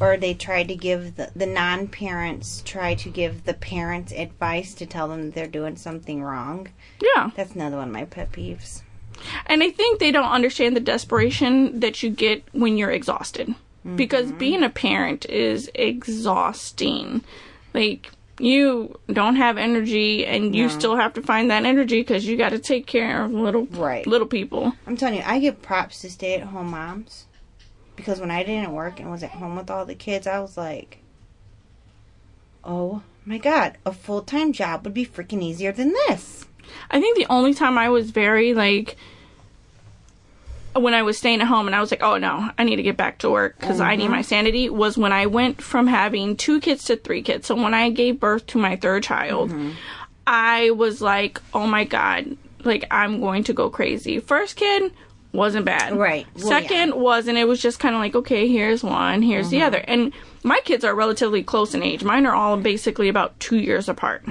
or 0.00 0.16
they 0.16 0.34
try 0.34 0.64
to 0.64 0.74
give 0.74 1.16
the, 1.16 1.30
the 1.36 1.46
non 1.46 1.86
parents 1.88 2.62
try 2.64 2.94
to 2.94 3.08
give 3.08 3.44
the 3.44 3.54
parents 3.54 4.12
advice 4.12 4.74
to 4.74 4.86
tell 4.86 5.08
them 5.08 5.30
they're 5.30 5.46
doing 5.46 5.76
something 5.76 6.22
wrong. 6.22 6.68
Yeah. 7.00 7.30
That's 7.36 7.54
another 7.54 7.76
one 7.76 7.88
of 7.88 7.94
my 7.94 8.04
pet 8.04 8.32
peeves. 8.32 8.82
And 9.46 9.62
I 9.62 9.70
think 9.70 9.98
they 9.98 10.10
don't 10.10 10.30
understand 10.30 10.74
the 10.74 10.80
desperation 10.80 11.80
that 11.80 12.02
you 12.02 12.10
get 12.10 12.42
when 12.52 12.76
you're 12.76 12.90
exhausted. 12.90 13.54
Because 13.96 14.26
mm-hmm. 14.26 14.38
being 14.38 14.62
a 14.62 14.70
parent 14.70 15.28
is 15.28 15.70
exhausting. 15.74 17.22
Like, 17.74 18.10
you 18.42 18.98
don't 19.12 19.36
have 19.36 19.56
energy 19.56 20.26
and 20.26 20.54
you 20.54 20.64
No. 20.64 20.68
still 20.68 20.96
have 20.96 21.12
to 21.14 21.22
find 21.22 21.50
that 21.50 21.64
energy 21.64 22.00
because 22.00 22.26
you 22.26 22.36
got 22.36 22.50
to 22.50 22.58
take 22.58 22.86
care 22.86 23.24
of 23.24 23.32
little 23.32 23.66
Right. 23.70 24.06
little 24.06 24.26
people. 24.26 24.74
I'm 24.86 24.96
telling 24.96 25.14
you, 25.16 25.22
I 25.24 25.38
give 25.38 25.62
props 25.62 26.00
to 26.00 26.10
stay 26.10 26.34
at 26.34 26.42
home 26.48 26.70
moms 26.70 27.26
because 27.96 28.20
when 28.20 28.30
I 28.30 28.42
didn't 28.42 28.72
work 28.72 28.98
and 29.00 29.10
was 29.10 29.22
at 29.22 29.30
home 29.30 29.56
with 29.56 29.70
all 29.70 29.86
the 29.86 29.94
kids, 29.94 30.26
I 30.26 30.40
was 30.40 30.56
like, 30.56 30.98
oh 32.64 33.02
my 33.24 33.38
god, 33.38 33.78
a 33.86 33.92
full 33.92 34.22
time 34.22 34.52
job 34.52 34.84
would 34.84 34.94
be 34.94 35.06
freaking 35.06 35.42
easier 35.42 35.72
than 35.72 35.94
this. 36.08 36.46
I 36.90 37.00
think 37.00 37.16
the 37.16 37.26
only 37.30 37.54
time 37.54 37.76
I 37.78 37.88
was 37.88 38.10
very 38.10 38.54
like 38.54 38.96
when 40.74 40.94
I 40.94 41.02
was 41.02 41.18
staying 41.18 41.40
at 41.40 41.46
home 41.46 41.66
and 41.66 41.76
I 41.76 41.80
was 41.80 41.90
like, 41.90 42.02
oh 42.02 42.16
no, 42.16 42.50
I 42.56 42.64
need 42.64 42.76
to 42.76 42.82
get 42.82 42.96
back 42.96 43.18
to 43.18 43.30
work 43.30 43.58
because 43.58 43.80
I 43.80 43.96
need 43.96 44.04
mm-hmm. 44.04 44.12
my 44.12 44.22
sanity 44.22 44.68
was 44.70 44.96
when 44.96 45.12
I 45.12 45.26
went 45.26 45.60
from 45.60 45.86
having 45.86 46.36
two 46.36 46.60
kids 46.60 46.84
to 46.84 46.96
three 46.96 47.22
kids. 47.22 47.46
So 47.46 47.54
when 47.54 47.74
I 47.74 47.90
gave 47.90 48.20
birth 48.20 48.46
to 48.48 48.58
my 48.58 48.76
third 48.76 49.02
child, 49.02 49.50
mm-hmm. 49.50 49.72
I 50.26 50.70
was 50.70 51.02
like, 51.02 51.40
oh 51.52 51.66
my 51.66 51.84
God, 51.84 52.36
like 52.64 52.84
I'm 52.90 53.20
going 53.20 53.44
to 53.44 53.52
go 53.52 53.70
crazy. 53.70 54.18
First 54.18 54.56
kid 54.56 54.92
wasn't 55.32 55.64
bad. 55.64 55.96
Right. 55.96 56.26
Well, 56.36 56.48
Second 56.48 56.94
wasn't. 56.94 57.38
It 57.38 57.44
was 57.44 57.60
just 57.60 57.78
kind 57.78 57.94
of 57.94 58.00
like, 58.00 58.14
okay, 58.14 58.48
here's 58.48 58.82
one, 58.82 59.22
here's 59.22 59.50
the 59.50 59.58
mm-hmm. 59.58 59.66
other. 59.66 59.78
And 59.78 60.12
my 60.42 60.60
kids 60.64 60.84
are 60.84 60.94
relatively 60.94 61.42
close 61.42 61.74
in 61.74 61.82
age. 61.82 62.04
Mine 62.04 62.26
are 62.26 62.34
all 62.34 62.56
basically 62.56 63.08
about 63.08 63.38
two 63.40 63.58
years 63.58 63.88
apart. 63.88 64.22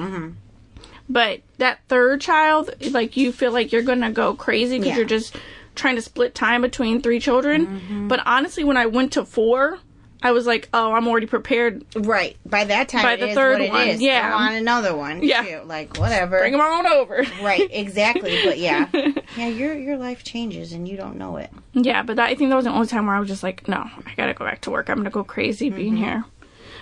But 1.10 1.42
that 1.58 1.80
third 1.88 2.22
child, 2.22 2.72
like 2.92 3.18
you 3.18 3.32
feel 3.32 3.52
like 3.52 3.72
you're 3.72 3.82
gonna 3.82 4.12
go 4.12 4.34
crazy 4.34 4.78
because 4.78 4.92
Yeah. 4.92 4.98
you're 4.98 5.06
just 5.06 5.36
trying 5.76 5.96
to 5.96 6.02
split 6.02 6.36
time 6.36 6.62
between 6.62 7.02
three 7.02 7.20
children. 7.20 8.08
But 8.08 8.22
honestly, 8.26 8.64
when 8.64 8.78
I 8.78 8.86
went 8.88 9.14
to 9.14 9.26
four, 9.26 9.80
I 10.24 10.32
was 10.34 10.46
like, 10.46 10.70
oh, 10.72 10.92
I'm 10.94 11.08
already 11.08 11.26
prepared. 11.26 11.84
Right. 11.96 12.38
By 12.46 12.66
that 12.66 12.90
time, 12.90 13.02
By 13.02 13.14
it 13.14 13.22
the 13.22 13.30
is 13.30 13.36
third 13.36 13.60
one, 13.72 14.00
yeah. 14.00 14.32
I 14.32 14.36
want 14.36 14.56
another 14.56 14.96
one. 14.96 15.24
Yeah. 15.24 15.42
too. 15.44 15.62
Like 15.66 15.98
whatever. 15.98 16.38
Bring 16.40 16.52
them 16.52 16.62
on 16.62 16.86
over. 16.86 17.24
Right. 17.42 17.68
Exactly. 17.72 18.38
But 18.46 18.60
yeah, 18.60 18.88
yeah. 19.38 19.48
Your 19.48 19.74
your 19.74 19.98
life 19.98 20.24
changes 20.24 20.74
and 20.74 20.88
you 20.88 20.96
don't 20.96 21.18
know 21.18 21.38
it. 21.38 21.50
Yeah, 21.74 22.04
but 22.04 22.18
that, 22.18 22.30
I 22.30 22.36
think 22.36 22.52
that 22.52 22.56
was 22.56 22.66
the 22.66 22.72
only 22.72 22.86
time 22.88 23.08
where 23.08 23.16
I 23.16 23.20
was 23.20 23.30
just 23.30 23.42
like, 23.42 23.68
no, 23.68 23.78
I 23.78 24.14
gotta 24.16 24.36
go 24.36 24.46
back 24.46 24.62
to 24.62 24.70
work. 24.72 24.90
I'm 24.90 24.98
gonna 24.98 25.10
go 25.10 25.24
crazy 25.24 25.70
being 25.72 25.94
Mm-hmm. 25.96 26.04
here. 26.04 26.26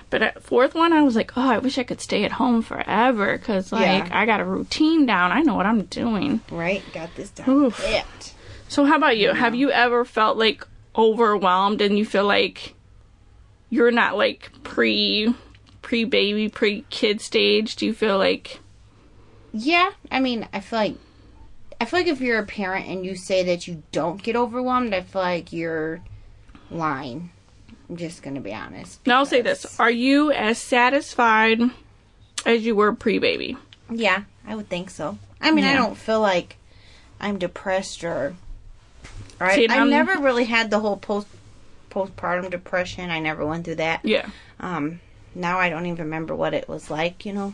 But 0.09 0.21
at 0.23 0.43
fourth 0.43 0.73
one, 0.75 0.91
I 0.91 1.03
was 1.03 1.15
like, 1.15 1.37
oh, 1.37 1.49
I 1.49 1.59
wish 1.59 1.77
I 1.77 1.83
could 1.83 2.01
stay 2.01 2.25
at 2.25 2.31
home 2.33 2.61
forever 2.61 3.37
because 3.37 3.71
like 3.71 3.83
Yeah. 4.07 4.19
I 4.19 4.25
got 4.25 4.41
a 4.41 4.43
routine 4.45 5.05
down. 5.05 5.31
I 5.31 5.43
know 5.43 5.55
what 5.55 5.65
I'm 5.67 5.83
doing. 5.83 6.41
Right. 6.51 6.83
Got 6.93 7.15
this 7.15 7.29
down. 7.29 7.47
Oof. 7.49 7.79
It. 7.87 8.33
So 8.69 8.85
how 8.85 8.95
about 8.97 9.17
you? 9.17 9.33
Have 9.33 9.55
you 9.55 9.71
ever 9.71 10.05
felt 10.05 10.37
like 10.37 10.65
overwhelmed 10.95 11.81
and 11.81 11.97
you 11.97 12.05
feel 12.05 12.25
like 12.25 12.75
you're 13.69 13.91
not 13.91 14.15
like 14.15 14.51
pre 14.63 15.33
pre 15.81 16.03
baby, 16.05 16.49
pre 16.49 16.85
kid 16.91 17.19
stage? 17.19 17.75
Do 17.75 17.87
you 17.87 17.93
feel 17.93 18.17
like 18.17 18.59
Yeah. 19.51 19.89
I 20.11 20.19
mean, 20.19 20.47
I 20.53 20.59
feel 20.61 20.79
like. 20.79 20.95
I 21.81 21.85
feel 21.85 22.01
like 22.01 22.07
if 22.07 22.21
you're 22.21 22.39
a 22.39 22.45
parent 22.45 22.87
and 22.87 23.05
you 23.05 23.15
say 23.15 23.43
that 23.45 23.65
you 23.67 23.83
don't 23.91 24.21
get 24.21 24.35
overwhelmed, 24.35 24.93
I 24.93 25.01
feel 25.01 25.21
like 25.21 25.51
you're 25.53 26.01
lying. 26.69 27.31
I'm 27.89 27.97
just 27.97 28.21
gonna 28.21 28.41
be 28.41 28.53
honest. 28.53 29.05
now 29.07 29.17
I'll 29.17 29.25
say 29.25 29.41
this. 29.41 29.79
Are 29.79 29.89
you 29.89 30.31
as 30.31 30.59
satisfied 30.59 31.59
as 32.45 32.65
you 32.65 32.75
were 32.75 32.93
pre 32.93 33.17
baby? 33.17 33.57
Yeah, 33.89 34.23
I 34.45 34.55
would 34.55 34.69
think 34.69 34.91
so. 34.91 35.17
I 35.41 35.49
mean, 35.51 35.65
I 35.65 35.73
don't 35.73 35.97
feel 35.97 36.21
like 36.21 36.57
I'm 37.19 37.39
depressed 37.39 38.03
or. 38.03 38.35
I, 39.39 39.55
See, 39.55 39.67
I'm- 39.67 39.89
never 39.89 40.17
really 40.19 40.45
had 40.45 40.69
the 40.69 40.79
whole 40.79 40.97
post 40.97 41.27
postpartum 41.89 42.49
depression. 42.51 43.09
I 43.09 43.19
never 43.19 43.45
went 43.45 43.65
through 43.65 43.75
that. 43.75 44.01
Yeah. 44.05 44.29
Um, 44.59 44.99
now 45.35 45.57
I 45.59 45.69
don't 45.69 45.85
even 45.85 46.05
remember 46.05 46.35
what 46.35 46.53
it 46.53 46.67
was 46.69 46.89
like. 46.91 47.25
You 47.25 47.33
know, 47.33 47.53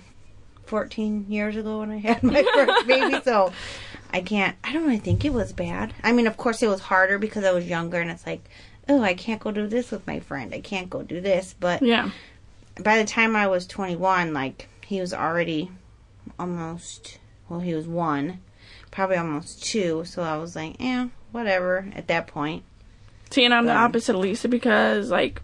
14 0.66 1.26
years 1.30 1.56
ago 1.56 1.80
when 1.80 1.92
I 1.92 1.98
had 1.98 2.24
my 2.24 2.44
first 2.54 2.88
baby. 2.88 3.22
So 3.24 3.52
I 4.12 4.22
can't. 4.22 4.56
I 4.64 4.74
don't 4.74 4.84
really 4.86 4.98
think 4.98 5.24
it 5.26 5.34
was 5.34 5.54
bad. 5.54 5.94
I 6.04 6.12
mean, 6.12 6.28
of 6.28 6.38
course, 6.38 6.62
it 6.64 6.68
was 6.68 6.82
harder 6.82 7.18
because 7.18 7.44
I 7.46 7.52
was 7.52 7.66
younger, 7.68 8.00
and 8.00 8.10
it's 8.12 8.26
like, 8.26 8.44
oh, 8.90 9.02
I 9.02 9.14
can't 9.14 9.40
go 9.42 9.52
do 9.52 9.68
this 9.68 9.92
with 9.92 10.06
my 10.08 10.20
friend. 10.20 10.54
I 10.54 10.62
can't 10.62 10.90
go 10.90 11.02
do 11.04 11.22
this. 11.22 11.56
But 11.60 11.82
Yeah. 11.82 12.10
by 12.82 12.98
the 12.98 13.06
time 13.06 13.36
I 13.36 13.48
was 13.48 13.66
21, 13.68 14.34
like 14.34 14.68
he 14.86 15.00
was 15.02 15.14
already 15.14 15.72
almost 16.40 17.20
well, 17.50 17.60
he 17.60 17.74
was 17.76 17.88
one, 17.88 18.40
probably 18.92 19.18
almost 19.18 19.64
two. 19.64 20.04
So 20.06 20.24
I 20.24 20.38
was 20.38 20.56
like, 20.56 20.76
yeah, 20.80 21.08
whatever. 21.36 21.86
At 21.96 22.08
that 22.08 22.26
point, 22.28 22.64
See, 23.30 23.44
and 23.46 23.54
I'm 23.54 23.66
the 23.66 23.72
Um, 23.74 23.78
opposite 23.86 24.16
of 24.16 24.22
Lisa 24.22 24.48
because, 24.48 25.12
like, 25.12 25.42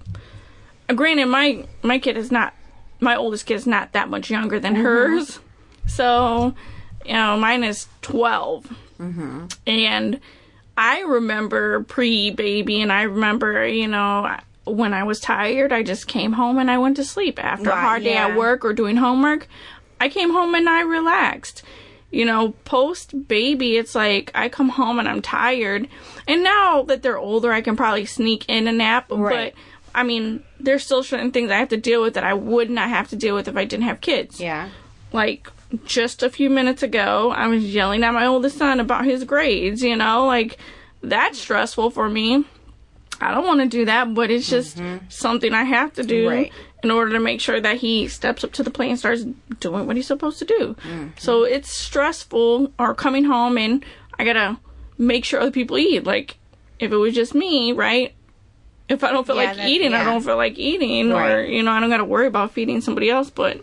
granted, 0.88 1.28
my 1.28 1.66
my 1.84 2.00
kid 2.00 2.18
is 2.18 2.32
not 2.32 2.54
my 3.00 3.16
oldest 3.16 3.46
kid 3.46 3.56
is 3.56 3.68
not 3.68 3.92
that 3.94 4.10
much 4.10 4.30
younger 4.32 4.60
than 4.60 4.76
hers, 4.76 5.40
so 5.88 6.56
you 7.06 7.14
know, 7.14 7.36
mine 7.38 7.64
is 7.64 7.88
12 8.04 8.72
and 9.68 10.20
I 10.78 11.02
remember 11.02 11.82
pre 11.84 12.30
baby, 12.32 12.82
and 12.82 12.92
I 12.92 13.04
remember 13.04 13.68
you 13.68 13.88
know 13.88 14.38
when 14.66 14.94
I 14.94 15.04
was 15.04 15.20
tired, 15.20 15.74
I 15.74 15.82
just 15.84 16.08
came 16.08 16.34
home 16.34 16.60
and 16.60 16.70
I 16.70 16.78
went 16.78 16.96
to 16.98 17.04
sleep 17.04 17.44
after 17.44 17.72
a 17.72 17.74
Right, 17.74 17.82
hard 17.82 18.04
day 18.04 18.14
yeah. 18.14 18.28
at 18.28 18.38
work 18.38 18.64
or 18.64 18.74
doing 18.74 18.98
homework. 18.98 19.48
I 20.00 20.08
came 20.08 20.32
home 20.32 20.54
and 20.56 20.70
I 20.70 20.82
relaxed 20.82 21.64
you 22.12 22.26
know, 22.26 22.52
post 22.66 23.28
baby, 23.28 23.78
it's 23.78 23.96
like 23.96 24.32
I 24.36 24.50
come 24.50 24.70
home 24.70 25.00
and 25.00 25.08
I'm 25.08 25.22
tired. 25.22 25.88
And 26.28 26.44
now 26.44 26.84
that 26.84 27.02
they're 27.02 27.18
older, 27.18 27.52
I 27.52 27.62
can 27.62 27.76
probably 27.78 28.06
sneak 28.06 28.46
in 28.48 28.68
a 28.68 28.72
nap. 28.72 29.08
Right. 29.10 29.54
But 29.54 30.00
I 30.00 30.04
mean, 30.04 30.44
there's 30.60 30.84
still 30.84 31.04
certain 31.04 31.32
things 31.32 31.52
I 31.52 31.58
have 31.58 31.70
to 31.70 31.78
deal 31.78 32.02
with 32.02 32.14
that 32.14 32.24
I 32.24 32.34
would 32.34 32.70
not 32.70 32.90
have 32.90 33.10
to 33.10 33.16
deal 33.16 33.36
with 33.36 33.48
if 33.48 33.58
I 33.58 33.66
didn't 33.66 33.86
have 33.86 34.02
kids. 34.02 34.40
yeah, 34.40 34.70
Like 35.12 35.50
just 35.86 36.24
a 36.24 36.30
few 36.30 36.50
minutes 36.50 36.84
ago, 36.84 37.32
I 37.32 37.48
was 37.48 37.64
yelling 37.64 38.04
at 38.04 38.14
my 38.14 38.26
oldest 38.26 38.58
son 38.58 38.80
about 38.80 39.06
his 39.06 39.24
grades, 39.24 39.82
you 39.82 39.96
know, 39.96 40.26
like 40.26 40.58
that's 41.02 41.40
stressful 41.40 41.92
for 41.92 42.10
me. 42.10 42.46
I 43.20 43.34
don't 43.34 43.46
want 43.46 43.62
to 43.62 43.68
do 43.68 43.86
that, 43.86 44.14
but 44.14 44.32
it's 44.32 44.50
just 44.50 44.78
mm-hmm. 44.78 45.06
something 45.10 45.54
I 45.54 45.64
have 45.64 45.94
to 45.94 46.04
do 46.04 46.28
Right. 46.30 46.52
In 46.84 46.92
order 46.92 47.12
to 47.12 47.20
make 47.20 47.40
sure 47.40 47.60
that 47.62 47.78
he 47.78 48.08
steps 48.08 48.44
up 48.44 48.52
to 48.54 48.64
the 48.64 48.72
plate 48.72 48.90
and 48.90 48.98
starts 49.00 49.24
doing 49.60 49.86
what 49.88 49.96
he's 49.96 50.08
supposed 50.08 50.40
to 50.40 50.46
do. 50.46 50.76
Mm-hmm. 50.84 51.08
So 51.18 51.44
it's 51.44 51.72
stressful 51.72 52.72
or 52.80 52.94
coming 52.96 53.24
home 53.26 53.58
and 53.58 53.86
I 54.18 54.24
gotta 54.24 54.58
make 54.98 55.26
sure 55.26 55.40
other 55.40 55.52
people 55.52 55.78
eat. 55.78 56.04
Like 56.06 56.38
if 56.80 56.92
it 56.92 56.98
was 56.98 57.14
just 57.14 57.36
me, 57.36 57.72
right? 57.72 58.14
If 58.90 59.04
I 59.04 59.12
don't 59.12 59.26
feel 59.26 59.36
Yeah, 59.38 59.54
like 59.54 59.68
eating, 59.68 59.94
I 59.94 60.04
don't 60.04 60.22
feel 60.22 60.36
like 60.36 60.58
eating, 60.60 61.12
or 61.14 61.42
you 61.44 61.64
know, 61.64 61.72
I 61.72 61.80
don't 61.80 61.90
gotta 61.90 62.04
worry 62.04 62.28
about 62.28 62.52
feeding 62.52 62.82
somebody 62.82 63.10
else. 63.10 63.30
But 63.30 63.62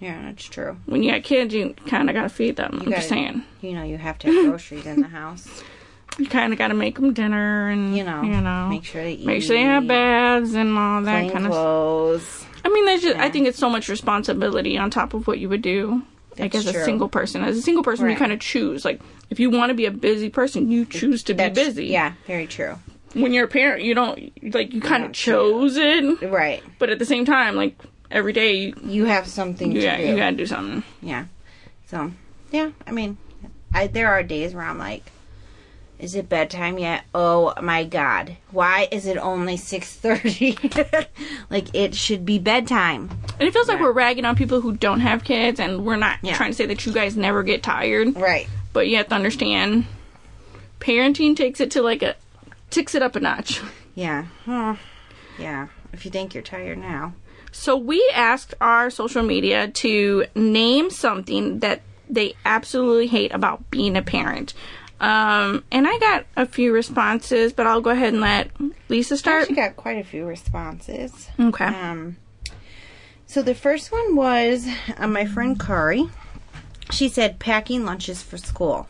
yeah, 0.00 0.20
that's 0.22 0.44
true. 0.44 0.76
when 0.86 1.02
you 1.02 1.10
got 1.12 1.22
kids, 1.22 1.54
you 1.54 1.74
kind 1.86 2.10
of 2.10 2.14
gotta 2.14 2.28
feed 2.28 2.56
them. 2.56 2.70
I'm 2.74 2.78
just 2.80 2.90
gotta- 2.90 3.02
saying, 3.08 3.42
You 3.62 3.72
know, 3.72 3.84
you 3.84 3.96
have 3.96 4.18
to 4.18 4.26
have 4.32 4.44
groceries 4.46 4.84
in 4.86 5.00
the 5.00 5.08
house. 5.08 5.62
you 6.18 6.26
kind 6.26 6.52
of 6.52 6.58
gotta 6.58 6.74
make 6.74 6.96
them 6.96 7.12
dinner 7.14 7.68
and 7.68 7.96
You 7.96 8.04
know, 8.04 8.22
you 8.22 8.40
know, 8.42 8.68
make 8.68 8.84
sure 8.84 9.02
they 9.02 9.12
eat. 9.12 9.24
make 9.26 9.42
sure 9.42 9.56
they 9.56 9.62
have 9.62 9.86
baths 9.86 10.52
and 10.54 10.76
all 10.76 11.00
that 11.02 11.32
kind 11.32 11.46
of. 11.46 11.52
clothes. 11.52 12.44
I 12.64 12.68
mean, 12.68 12.84
there's 12.86 13.02
just, 13.02 13.16
I 13.16 13.30
think 13.30 13.46
it's 13.46 13.58
so 13.58 13.70
much 13.70 13.88
responsibility 13.88 14.76
on 14.78 14.90
top 14.90 15.14
of 15.14 15.26
what 15.26 15.38
you 15.38 15.48
would 15.48 15.62
do. 15.62 16.02
Like 16.38 16.52
That's 16.52 16.66
as 16.68 16.74
a 16.76 16.84
single 16.84 17.08
person, 17.08 17.42
as 17.42 17.56
a 17.56 17.62
single 17.62 17.82
person, 17.82 18.08
you 18.08 18.16
kind 18.16 18.32
of 18.32 18.38
choose. 18.40 18.84
Like 18.84 19.00
if 19.30 19.40
you 19.40 19.50
want 19.50 19.70
to 19.70 19.74
be 19.74 19.86
a 19.86 19.90
busy 19.90 20.30
person, 20.30 20.70
you 20.70 20.84
choose 20.84 21.22
to 21.24 21.34
be 21.34 21.48
busy. 21.48 21.86
Yeah, 21.86 22.12
very 22.26 22.46
true. 22.46 22.76
When 23.14 23.32
you're 23.32 23.46
a 23.46 23.48
parent, 23.48 23.82
you 23.82 23.94
don't 23.94 24.32
like 24.54 24.72
you 24.72 24.80
kind 24.80 25.04
of 25.04 25.12
chose 25.12 25.76
it, 25.76 26.22
Right. 26.22 26.62
but 26.78 26.90
at 26.90 26.98
the 27.00 27.06
same 27.06 27.24
time, 27.24 27.56
like 27.56 27.76
every 28.10 28.32
day, 28.32 28.54
you, 28.54 28.74
You 28.84 29.04
have 29.06 29.26
something 29.26 29.72
you 29.72 29.80
to 29.80 29.86
got 29.86 30.00
you 30.00 30.14
got 30.16 30.30
to 30.30 30.36
do 30.36 30.46
something. 30.46 30.84
Yeah. 31.02 31.24
So, 31.86 32.12
yeah, 32.52 32.70
I 32.86 32.92
mean, 32.92 33.16
I 33.74 33.86
there 33.88 34.08
are 34.12 34.22
days 34.22 34.54
where 34.54 34.62
I'm 34.64 34.78
like, 34.78 35.10
is 35.98 36.14
it 36.14 36.28
bedtime 36.28 36.78
yet? 36.78 37.04
Oh 37.14 37.52
my 37.60 37.84
god. 37.84 38.36
Why 38.52 38.88
is 38.90 39.06
it 39.06 39.16
only 39.16 39.56
6:30? 39.56 41.06
like 41.50 41.74
it 41.74 41.94
should 41.94 42.24
be 42.24 42.38
bedtime. 42.38 43.10
And 43.38 43.48
it 43.48 43.52
feels 43.52 43.68
like 43.68 43.80
we're 43.80 43.92
ragging 43.92 44.24
on 44.24 44.36
people 44.36 44.60
who 44.60 44.72
don't 44.72 45.00
have 45.00 45.24
kids, 45.24 45.58
and 45.60 45.84
we're 45.84 45.96
not 45.96 46.18
Yeah. 46.22 46.34
trying 46.36 46.50
to 46.50 46.56
say 46.56 46.66
that 46.66 46.84
you 46.86 46.92
guys 46.92 47.16
never 47.16 47.42
get 47.42 47.62
tired. 47.62 48.16
Right. 48.16 48.48
But 48.72 48.88
you 48.88 48.96
have 48.96 49.08
to 49.08 49.14
understand, 49.14 49.86
parenting 50.80 51.36
takes 51.36 51.60
it 51.60 51.70
to 51.72 51.82
like 51.82 52.02
a 52.02 52.14
ticks 52.70 52.94
it 52.94 53.02
up 53.02 53.16
a 53.16 53.20
notch. 53.20 53.60
Yeah. 53.94 54.26
Huh. 54.44 54.76
Yeah. 55.38 55.68
If 55.92 56.04
you 56.04 56.10
think 56.10 56.34
you're 56.34 56.42
tired 56.42 56.78
now. 56.78 57.14
So 57.50 57.76
we 57.76 58.08
asked 58.14 58.54
our 58.60 58.90
social 58.90 59.22
media 59.22 59.68
to 59.68 60.26
name 60.34 60.90
something 60.90 61.60
that 61.60 61.80
they 62.08 62.34
absolutely 62.44 63.06
hate 63.06 63.32
about 63.32 63.70
being 63.70 63.96
a 63.96 64.02
parent. 64.02 64.54
Um, 65.00 65.64
and 65.70 65.86
I 65.86 65.98
got 65.98 66.26
a 66.36 66.46
few 66.46 66.72
responses, 66.72 67.52
but 67.52 67.66
I'll 67.66 67.80
go 67.80 67.90
ahead 67.90 68.12
and 68.12 68.20
let 68.20 68.50
Lisa 68.88 69.16
start. 69.16 69.46
She 69.46 69.54
got 69.54 69.76
quite 69.76 69.98
a 69.98 70.04
few 70.04 70.24
responses. 70.24 71.28
Okay. 71.38 71.66
Um, 71.66 72.16
so 73.26 73.42
the 73.42 73.54
first 73.54 73.92
one 73.92 74.16
was 74.16 74.66
uh, 74.96 75.06
my 75.06 75.24
friend 75.24 75.58
Kari. 75.58 76.08
She 76.90 77.08
said 77.08 77.38
packing 77.38 77.84
lunches 77.84 78.22
for 78.22 78.38
school. 78.38 78.88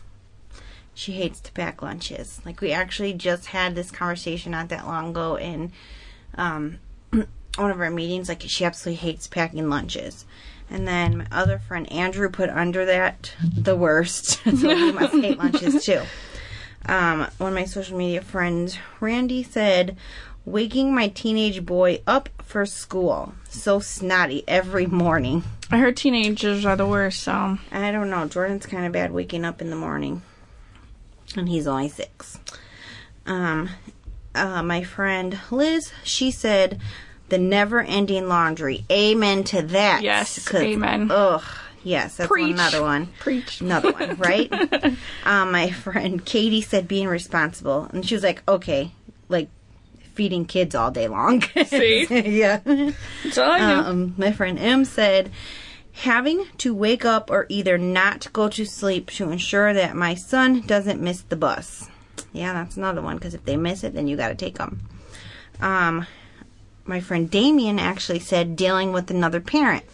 She 0.94 1.12
hates 1.12 1.40
to 1.40 1.52
pack 1.52 1.82
lunches. 1.82 2.40
Like 2.44 2.60
we 2.60 2.72
actually 2.72 3.12
just 3.12 3.46
had 3.46 3.74
this 3.74 3.90
conversation 3.90 4.52
not 4.52 4.68
that 4.70 4.86
long 4.86 5.10
ago 5.10 5.36
in 5.36 5.72
um, 6.36 6.78
one 7.10 7.70
of 7.70 7.80
our 7.80 7.90
meetings. 7.90 8.28
Like 8.28 8.42
she 8.42 8.64
absolutely 8.64 8.96
hates 8.96 9.26
packing 9.26 9.68
lunches. 9.68 10.24
And 10.70 10.86
then 10.86 11.18
my 11.18 11.26
other 11.32 11.58
friend 11.58 11.90
Andrew 11.90 12.28
put 12.30 12.50
under 12.50 12.84
that 12.84 13.32
the 13.42 13.76
worst. 13.76 14.42
so 14.44 14.50
he 14.50 14.92
must 14.92 15.14
hate 15.14 15.38
lunches 15.38 15.84
too. 15.86 16.02
Um, 16.86 17.26
one 17.38 17.52
of 17.52 17.54
my 17.54 17.64
social 17.64 17.96
media 17.96 18.22
friends, 18.22 18.78
Randy, 19.00 19.42
said, 19.42 19.96
waking 20.44 20.94
my 20.94 21.08
teenage 21.08 21.64
boy 21.64 22.00
up 22.06 22.28
for 22.42 22.64
school. 22.64 23.34
So 23.48 23.80
snotty 23.80 24.44
every 24.48 24.86
morning. 24.86 25.44
I 25.70 25.78
heard 25.78 25.96
teenagers 25.96 26.64
are 26.64 26.76
the 26.76 26.86
worst, 26.86 27.22
so 27.22 27.58
I 27.70 27.92
don't 27.92 28.10
know. 28.10 28.26
Jordan's 28.26 28.66
kind 28.66 28.86
of 28.86 28.92
bad 28.92 29.12
waking 29.12 29.44
up 29.44 29.60
in 29.60 29.68
the 29.68 29.76
morning, 29.76 30.22
and 31.36 31.48
he's 31.48 31.66
only 31.66 31.90
six. 31.90 32.38
Um, 33.26 33.68
uh, 34.34 34.62
my 34.62 34.82
friend 34.82 35.38
Liz, 35.50 35.92
she 36.04 36.30
said, 36.30 36.80
"The 37.28 37.38
never-ending 37.38 38.28
laundry." 38.28 38.84
Amen 38.90 39.44
to 39.44 39.62
that. 39.62 40.02
Yes, 40.02 40.52
amen. 40.54 41.10
Ugh. 41.10 41.42
Yes, 41.84 42.16
that's 42.16 42.28
Preach. 42.28 42.52
another 42.52 42.82
one. 42.82 43.06
preach. 43.20 43.60
Another 43.60 43.92
one, 43.92 44.16
right? 44.18 44.52
um, 45.24 45.52
my 45.52 45.70
friend 45.70 46.24
Katie 46.24 46.60
said 46.60 46.88
being 46.88 47.08
responsible, 47.08 47.88
and 47.92 48.04
she 48.06 48.14
was 48.14 48.24
like, 48.24 48.42
"Okay, 48.48 48.92
like 49.28 49.48
feeding 50.14 50.44
kids 50.44 50.74
all 50.74 50.90
day 50.90 51.08
long." 51.08 51.42
See? 51.66 52.06
yeah. 52.10 52.60
That's 52.64 53.38
all 53.38 53.50
I. 53.50 53.74
Um, 53.74 54.14
my 54.18 54.32
friend 54.32 54.58
M 54.58 54.84
said, 54.84 55.30
having 55.92 56.46
to 56.58 56.74
wake 56.74 57.04
up 57.04 57.30
or 57.30 57.46
either 57.48 57.78
not 57.78 58.32
go 58.32 58.48
to 58.48 58.64
sleep 58.64 59.10
to 59.10 59.30
ensure 59.30 59.72
that 59.72 59.96
my 59.96 60.14
son 60.14 60.60
doesn't 60.62 61.00
miss 61.00 61.22
the 61.22 61.36
bus. 61.36 61.88
Yeah, 62.32 62.52
that's 62.52 62.76
another 62.76 63.00
one 63.02 63.16
because 63.16 63.34
if 63.34 63.44
they 63.44 63.56
miss 63.56 63.82
it, 63.84 63.94
then 63.94 64.06
you 64.06 64.16
got 64.16 64.28
to 64.28 64.34
take 64.34 64.58
them. 64.58 64.80
Um, 65.60 66.06
my 66.88 67.00
friend 67.00 67.30
Damien 67.30 67.78
actually 67.78 68.18
said 68.20 68.56
dealing 68.56 68.92
with 68.92 69.10
another 69.10 69.40
parent. 69.40 69.84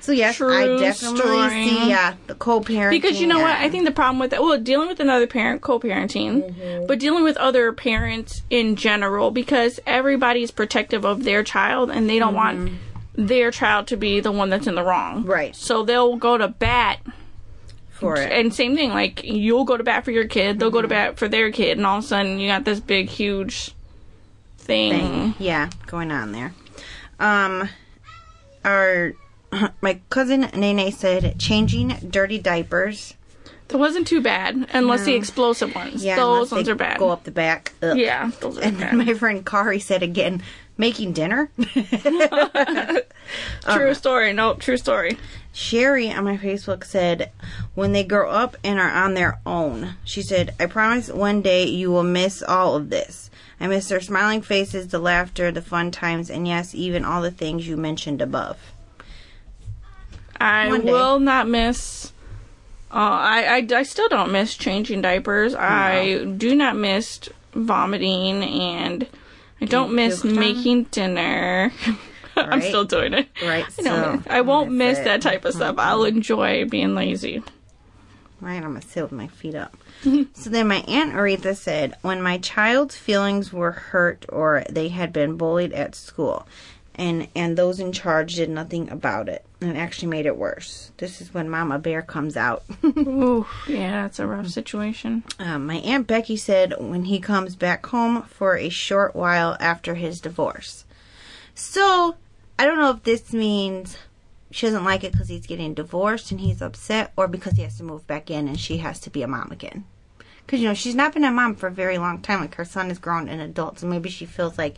So 0.00 0.12
yes, 0.12 0.36
True 0.36 0.52
I 0.52 0.78
definitely 0.78 1.18
story. 1.20 1.68
see 1.68 1.88
yeah 1.88 2.14
the 2.26 2.34
co-parenting. 2.34 2.90
Because 2.90 3.20
you 3.20 3.26
know 3.26 3.38
what? 3.40 3.52
I 3.56 3.68
think 3.70 3.84
the 3.84 3.92
problem 3.92 4.18
with 4.18 4.30
that, 4.30 4.42
well, 4.42 4.58
dealing 4.58 4.88
with 4.88 5.00
another 5.00 5.26
parent, 5.26 5.62
co 5.62 5.78
parenting, 5.78 6.42
Mm-hmm. 6.54 6.86
but 6.86 6.98
dealing 6.98 7.22
with 7.22 7.36
other 7.36 7.72
parents 7.72 8.42
in 8.50 8.76
general, 8.76 9.30
because 9.30 9.78
everybody's 9.86 10.50
protective 10.50 11.04
of 11.04 11.24
their 11.24 11.42
child 11.42 11.90
and 11.90 12.08
they 12.10 12.18
don't 12.18 12.34
want 12.34 12.72
their 13.14 13.50
child 13.50 13.86
to 13.88 13.96
be 13.96 14.20
the 14.20 14.32
one 14.32 14.50
that's 14.50 14.66
in 14.66 14.74
the 14.74 14.82
wrong. 14.84 15.20
Mm-hmm. 15.20 15.30
Right. 15.30 15.56
So 15.56 15.82
they'll 15.84 16.16
go 16.16 16.36
to 16.38 16.48
bat. 16.48 16.98
for 17.90 18.16
it. 18.16 18.32
And 18.32 18.54
same 18.54 18.74
thing, 18.76 18.90
like, 18.90 19.22
you'll 19.24 19.64
go 19.64 19.76
to 19.76 19.84
bat 19.84 20.04
for 20.06 20.10
your 20.10 20.26
kid, 20.26 20.58
they'll 20.58 20.70
go 20.70 20.80
to 20.82 20.88
bat 20.88 21.18
for 21.18 21.28
their 21.28 21.50
kid, 21.52 21.76
and 21.76 21.86
all 21.86 21.98
of 21.98 22.04
a 22.04 22.06
sudden 22.06 22.40
you 22.40 22.48
got 22.48 22.64
this 22.64 22.80
big, 22.80 23.08
huge 23.10 23.72
thing. 24.60 24.92
thing. 24.92 25.34
Yeah, 25.38 25.70
going 25.86 26.10
on 26.10 26.32
there. 26.32 26.54
Um, 27.18 27.68
our 28.64 29.12
my 29.80 30.00
cousin 30.10 30.42
Nene 30.54 30.92
said 30.92 31.38
changing 31.38 31.88
dirty 32.10 32.38
diapers. 32.38 33.14
That 33.68 33.78
wasn't 33.78 34.08
too 34.08 34.20
bad, 34.20 34.66
unless 34.72 35.04
the 35.04 35.14
explosive 35.14 35.72
ones. 35.76 36.04
Yeah, 36.04 36.16
those 36.16 36.50
unless 36.50 36.50
ones 36.50 36.66
they 36.66 36.72
are 36.72 36.74
bad. 36.74 36.98
Go 36.98 37.10
up 37.10 37.22
the 37.22 37.30
back. 37.30 37.72
Ugh. 37.82 37.96
Yeah, 37.96 38.32
those 38.40 38.58
are 38.58 38.62
And 38.62 38.78
bad. 38.78 38.94
my 38.94 39.14
friend 39.14 39.46
Kari 39.46 39.78
said 39.78 40.02
again, 40.02 40.42
making 40.76 41.12
dinner. 41.12 41.50
true 43.70 43.94
story. 43.94 44.32
No, 44.32 44.54
true 44.54 44.76
story. 44.76 45.18
Sherry 45.52 46.10
on 46.10 46.24
my 46.24 46.36
Facebook 46.36 46.84
said, 46.84 47.30
when 47.74 47.92
they 47.92 48.02
grow 48.02 48.28
up 48.30 48.56
and 48.64 48.80
are 48.80 48.90
on 48.90 49.14
their 49.14 49.38
own, 49.46 49.94
she 50.04 50.22
said, 50.22 50.52
I 50.58 50.66
promise 50.66 51.08
one 51.08 51.40
day 51.42 51.64
you 51.66 51.92
will 51.92 52.02
miss 52.02 52.42
all 52.42 52.74
of 52.74 52.90
this. 52.90 53.29
I 53.60 53.66
miss 53.66 53.88
their 53.88 54.00
smiling 54.00 54.40
faces, 54.40 54.88
the 54.88 54.98
laughter, 54.98 55.52
the 55.52 55.60
fun 55.60 55.90
times, 55.90 56.30
and 56.30 56.48
yes, 56.48 56.74
even 56.74 57.04
all 57.04 57.20
the 57.20 57.30
things 57.30 57.68
you 57.68 57.76
mentioned 57.76 58.22
above. 58.22 58.58
I 60.40 60.78
will 60.78 61.20
not 61.20 61.46
miss. 61.46 62.12
Uh, 62.90 62.94
I, 62.94 63.44
I 63.44 63.76
I 63.78 63.82
still 63.82 64.08
don't 64.08 64.32
miss 64.32 64.56
changing 64.56 65.02
diapers. 65.02 65.54
I 65.54 66.24
do 66.24 66.54
not 66.54 66.76
miss 66.76 67.20
vomiting, 67.52 68.42
and 68.42 69.06
I 69.60 69.66
don't 69.66 69.94
miss 69.94 70.24
making 70.24 70.84
dinner. 70.84 71.72
I'm 72.36 72.62
still 72.62 72.84
doing 72.84 73.12
it. 73.12 73.28
Right, 73.44 73.66
I, 73.66 73.82
so 73.82 74.22
I 74.26 74.40
won't 74.40 74.72
miss 74.72 74.98
it. 74.98 75.04
that 75.04 75.20
type 75.20 75.44
of 75.44 75.52
stuff. 75.54 75.76
I'll 75.78 76.04
enjoy 76.04 76.64
being 76.64 76.94
lazy. 76.94 77.42
Right, 78.40 78.56
I'm 78.56 78.72
gonna 78.72 78.82
sit 78.82 79.02
with 79.02 79.12
my 79.12 79.26
feet 79.26 79.54
up. 79.54 79.76
so 80.02 80.50
then 80.50 80.68
my 80.68 80.82
aunt 80.88 81.12
Aretha 81.12 81.54
said, 81.56 81.94
when 82.02 82.22
my 82.22 82.38
child's 82.38 82.96
feelings 82.96 83.52
were 83.52 83.72
hurt 83.72 84.24
or 84.28 84.64
they 84.70 84.88
had 84.88 85.12
been 85.12 85.36
bullied 85.36 85.72
at 85.72 85.94
school, 85.94 86.46
and 86.94 87.28
and 87.36 87.56
those 87.56 87.80
in 87.80 87.92
charge 87.92 88.34
did 88.36 88.50
nothing 88.50 88.90
about 88.90 89.28
it, 89.28 89.44
and 89.60 89.76
actually 89.76 90.08
made 90.08 90.26
it 90.26 90.36
worse. 90.36 90.90
This 90.96 91.20
is 91.20 91.32
when 91.34 91.48
Mama 91.48 91.78
Bear 91.78 92.02
comes 92.02 92.36
out. 92.36 92.62
Ooh, 92.84 93.46
yeah, 93.68 94.02
that's 94.02 94.18
a 94.18 94.26
rough 94.26 94.48
situation. 94.48 95.22
um, 95.38 95.66
my 95.66 95.76
aunt 95.76 96.06
Becky 96.06 96.36
said 96.36 96.74
when 96.78 97.04
he 97.04 97.20
comes 97.20 97.56
back 97.56 97.84
home 97.86 98.22
for 98.22 98.56
a 98.56 98.68
short 98.70 99.14
while 99.14 99.56
after 99.60 99.94
his 99.94 100.20
divorce. 100.20 100.84
So 101.54 102.16
I 102.58 102.66
don't 102.66 102.78
know 102.78 102.90
if 102.90 103.02
this 103.02 103.32
means 103.32 103.96
she 104.50 104.66
doesn't 104.66 104.84
like 104.84 105.04
it 105.04 105.12
because 105.12 105.28
he's 105.28 105.46
getting 105.46 105.74
divorced 105.74 106.30
and 106.30 106.40
he's 106.40 106.60
upset, 106.62 107.12
or 107.16 107.28
because 107.28 107.54
he 107.54 107.62
has 107.62 107.76
to 107.78 107.84
move 107.84 108.06
back 108.06 108.30
in 108.30 108.48
and 108.48 108.58
she 108.58 108.78
has 108.78 108.98
to 109.00 109.10
be 109.10 109.22
a 109.22 109.28
mom 109.28 109.50
again. 109.52 109.84
Because 110.44 110.60
you 110.60 110.68
know 110.68 110.74
she's 110.74 110.94
not 110.96 111.14
been 111.14 111.24
a 111.24 111.30
mom 111.30 111.54
for 111.54 111.68
a 111.68 111.72
very 111.72 111.98
long 111.98 112.20
time. 112.20 112.40
Like 112.40 112.56
her 112.56 112.64
son 112.64 112.90
is 112.90 112.98
grown 112.98 113.28
and 113.28 113.40
adult, 113.40 113.78
so 113.78 113.86
maybe 113.86 114.10
she 114.10 114.26
feels 114.26 114.58
like 114.58 114.76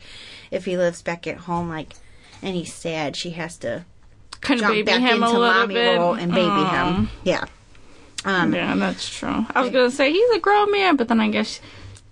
if 0.50 0.64
he 0.66 0.76
lives 0.76 1.00
back 1.02 1.26
at 1.26 1.38
home, 1.38 1.68
like 1.70 1.94
and 2.42 2.54
he's 2.54 2.72
sad, 2.74 3.16
she 3.16 3.30
has 3.30 3.56
to 3.58 3.85
Kind 4.42 4.58
of 4.61 4.64
jump 4.64 4.72
baby 4.74 4.82
back 4.82 5.00
him 5.00 5.22
into 5.22 5.26
a 5.26 5.28
little 5.28 5.40
mommy 5.40 5.74
bit. 5.74 5.98
role 5.98 6.14
and 6.14 6.32
baby 6.32 6.64
him. 6.64 7.08
Yeah. 7.24 7.44
Um, 8.24 8.52
Yeah, 8.54 8.74
that's 8.76 9.08
true. 9.08 9.46
I 9.54 9.62
was 9.62 9.70
gonna 9.70 9.90
say 9.90 10.12
he's 10.12 10.30
a 10.37 10.40
grown 10.40 10.70
man, 10.72 10.96
but 10.96 11.08
then 11.08 11.20
I 11.20 11.28
guess 11.30 11.61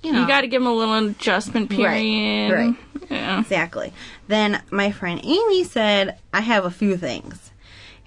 you 0.03 0.13
know, 0.13 0.23
you 0.23 0.27
got 0.27 0.41
to 0.41 0.47
give 0.47 0.63
him 0.63 0.67
a 0.69 0.73
little 0.75 0.95
adjustment 0.95 1.69
period. 1.69 2.53
right. 2.53 2.75
Yeah. 3.11 3.41
Exactly. 3.41 3.93
Then 4.29 4.63
my 4.71 4.93
friend 4.93 5.21
Amy 5.23 5.63
said, 5.65 6.19
I 6.33 6.41
have 6.41 6.65
a 6.65 6.71
few 6.71 6.97
things. 6.97 7.50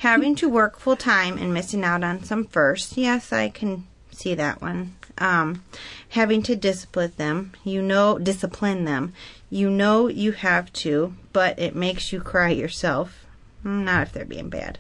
Having 0.04 0.36
to 0.36 0.50
work 0.50 0.80
full 0.80 0.98
time 0.98 1.38
and 1.38 1.54
missing 1.54 1.86
out 1.86 2.04
on 2.04 2.26
some 2.26 2.44
firsts. 2.44 2.98
Yes, 2.98 3.32
I 3.32 3.48
can 3.48 3.88
see 4.12 4.36
that 4.36 4.62
one. 4.62 4.96
Um, 5.18 5.64
having 6.10 6.44
to 6.44 6.58
discipline 6.58 7.14
them. 7.16 7.54
You 7.64 7.82
know, 7.82 8.20
discipline 8.20 8.84
them. 8.84 9.14
You 9.50 9.70
know 9.70 10.10
you 10.10 10.34
have 10.34 10.74
to, 10.74 11.16
but 11.32 11.58
it 11.58 11.74
makes 11.74 12.12
you 12.12 12.20
cry 12.20 12.50
yourself. 12.50 13.26
Not 13.64 14.08
if 14.08 14.12
they're 14.12 14.26
being 14.26 14.50
bad. 14.50 14.78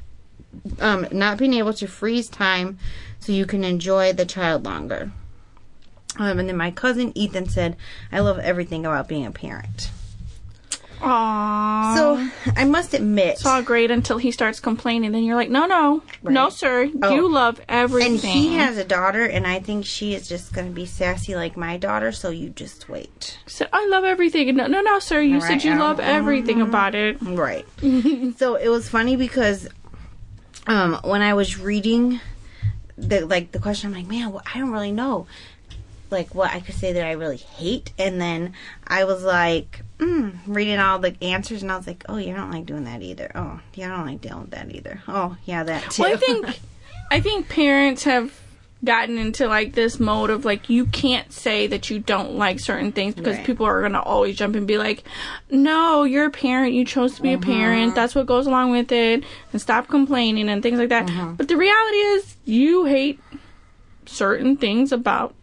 Um, 0.81 1.07
not 1.13 1.38
being 1.38 1.53
able 1.53 1.73
to 1.75 1.88
freeze 1.88 2.27
time 2.27 2.77
so 3.21 3.31
you 3.31 3.45
can 3.45 3.63
enjoy 3.63 4.12
the 4.12 4.25
child 4.25 4.65
longer. 4.65 5.13
Um, 6.17 6.38
and 6.38 6.49
then 6.49 6.57
my 6.57 6.69
cousin 6.69 7.17
Ethan 7.17 7.47
said, 7.47 7.77
I 8.12 8.19
love 8.19 8.39
everything 8.39 8.86
about 8.86 9.07
being 9.07 9.25
a 9.25 9.31
parent. 9.31 9.89
Aww. 11.04 11.96
So 11.96 12.52
I 12.56 12.63
must 12.66 12.94
admit, 12.94 13.34
it's 13.34 13.46
all 13.46 13.62
great 13.62 13.92
until 13.92 14.18
he 14.18 14.32
starts 14.32 14.60
complaining. 14.60 15.12
Then 15.12 15.24
you're 15.24 15.36
like, 15.36 15.50
no, 15.50 15.66
no, 15.66 16.02
no, 16.24 16.50
sir. 16.50 16.89
Oh. 17.02 17.13
You 17.16 17.30
love 17.32 17.60
everything. 17.68 18.12
and 18.13 18.20
he 18.22 18.56
has 18.56 18.78
a 18.78 18.84
daughter, 18.86 19.26
and 19.26 19.46
I 19.46 19.60
think 19.60 19.86
she 19.86 20.13
is 20.16 20.28
just 20.30 20.54
going 20.54 20.68
to 20.68 20.74
be 20.74 20.86
sassy 20.86 21.36
like 21.36 21.58
my 21.58 21.78
daughter. 21.78 22.12
So 22.12 22.30
you 22.30 22.50
just 22.50 22.88
wait. 22.89 23.38
said, 23.48 23.68
I 23.74 23.86
love 23.88 24.04
everything. 24.06 24.56
No, 24.56 24.68
no, 24.68 24.82
no, 24.82 25.00
sir. 25.00 25.22
You 25.22 25.39
Right, 25.39 25.44
said 25.62 25.63
you 25.63 25.78
love 25.78 25.98
don't- 25.98 26.08
everything 26.08 26.62
about 26.62 26.96
it. 26.96 27.18
Right. 27.22 27.66
so 28.38 28.56
it 28.56 28.70
was 28.70 28.88
funny 28.88 29.16
because 29.16 29.68
um, 30.68 31.00
when 31.04 31.22
I 31.22 31.34
was 31.34 31.60
reading 31.60 32.22
the 32.98 33.26
like 33.26 33.52
the 33.52 33.60
question, 33.60 33.89
I'm 33.89 33.96
like, 33.98 34.08
man, 34.08 34.32
well, 34.32 34.44
I 34.54 34.60
don't 34.60 34.72
really 34.72 34.92
know, 34.92 35.28
like 36.13 36.34
what 36.34 36.52
I 36.54 36.60
could 36.62 36.76
say 36.76 36.93
that 36.93 37.06
I 37.06 37.12
really 37.13 37.38
hate, 37.38 37.91
and 37.99 38.21
then 38.21 38.54
I 38.88 39.04
was 39.04 39.23
like. 39.23 39.82
Mm, 39.99 40.38
reading 40.47 40.80
all 40.80 40.99
the 40.99 41.15
answers, 41.23 41.62
and 41.62 41.71
I 41.71 41.78
was 41.78 41.88
like, 41.88 42.04
"Oh, 42.10 42.17
yeah, 42.17 42.34
I 42.34 42.38
don't 42.38 42.52
like 42.52 42.65
doing 42.65 42.84
that 42.86 43.02
either. 43.02 43.32
Oh, 43.36 43.62
yeah, 43.73 43.93
I 43.93 43.95
don't 43.97 44.06
like 44.08 44.19
dealing 44.19 44.41
with 44.41 44.52
that 44.52 44.69
either. 44.76 45.02
Oh, 45.08 45.38
yeah, 45.45 45.63
that 45.63 45.91
too." 45.91 46.02
Well, 46.02 46.13
I 46.13 46.17
think, 46.17 46.60
I 47.12 47.21
think 47.21 47.47
parents 47.47 48.04
have 48.04 48.38
gotten 48.84 49.17
into 49.17 49.47
like 49.47 49.71
this 49.76 50.02
mode 50.02 50.30
of 50.30 50.43
like 50.43 50.69
you 50.69 50.86
can't 50.88 51.32
say 51.32 51.67
that 51.67 51.89
you 51.89 51.99
don't 51.99 52.36
like 52.36 52.60
certain 52.60 52.91
things 52.91 53.15
because 53.15 53.38
Right. 53.38 53.45
people 53.45 53.65
are 53.65 53.82
gonna 53.82 54.02
always 54.02 54.36
jump 54.36 54.56
and 54.58 54.67
be 54.67 54.78
like, 54.78 55.06
"No, 55.49 56.04
you're 56.04 56.26
a 56.26 56.32
parent. 56.32 56.73
You 56.73 56.84
chose 56.84 57.15
to 57.15 57.21
be 57.21 57.30
Mm-hmm. 57.30 57.49
a 57.49 57.54
parent. 57.54 57.95
That's 57.95 58.13
what 58.13 58.26
goes 58.26 58.45
along 58.45 58.71
with 58.71 58.91
it." 58.91 59.23
And 59.54 59.62
stop 59.62 59.88
complaining 59.88 60.49
and 60.49 60.62
things 60.62 60.80
like 60.80 60.89
that. 60.89 61.06
Mm-hmm. 61.08 61.36
But 61.36 61.47
the 61.47 61.56
reality 61.56 61.97
is, 61.97 62.36
you 62.43 62.84
hate 62.86 63.21
certain 64.06 64.58
things 64.58 64.91
about 64.91 65.34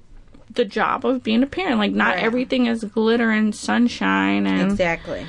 the 0.52 0.64
job 0.64 1.04
of 1.06 1.22
being 1.22 1.42
a 1.42 1.46
parent. 1.46 1.78
Like 1.78 1.92
not 1.92 2.14
Right. 2.16 2.24
everything 2.24 2.66
is 2.66 2.82
glitter 2.84 3.30
and 3.30 3.54
sunshine 3.54 4.46
and 4.46 4.70
exactly. 4.72 5.26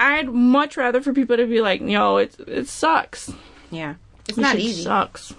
I'd 0.00 0.28
much 0.28 0.76
rather 0.76 1.00
for 1.00 1.12
people 1.12 1.36
to 1.36 1.46
be 1.46 1.60
like, 1.60 1.80
"Yo, 1.80 2.16
it 2.18 2.36
it 2.46 2.68
sucks. 2.68 3.32
Yeah, 3.70 3.94
it's 4.28 4.36
This 4.36 4.42
not 4.42 4.56
easy. 4.58 4.82
Sucks." 4.82 5.34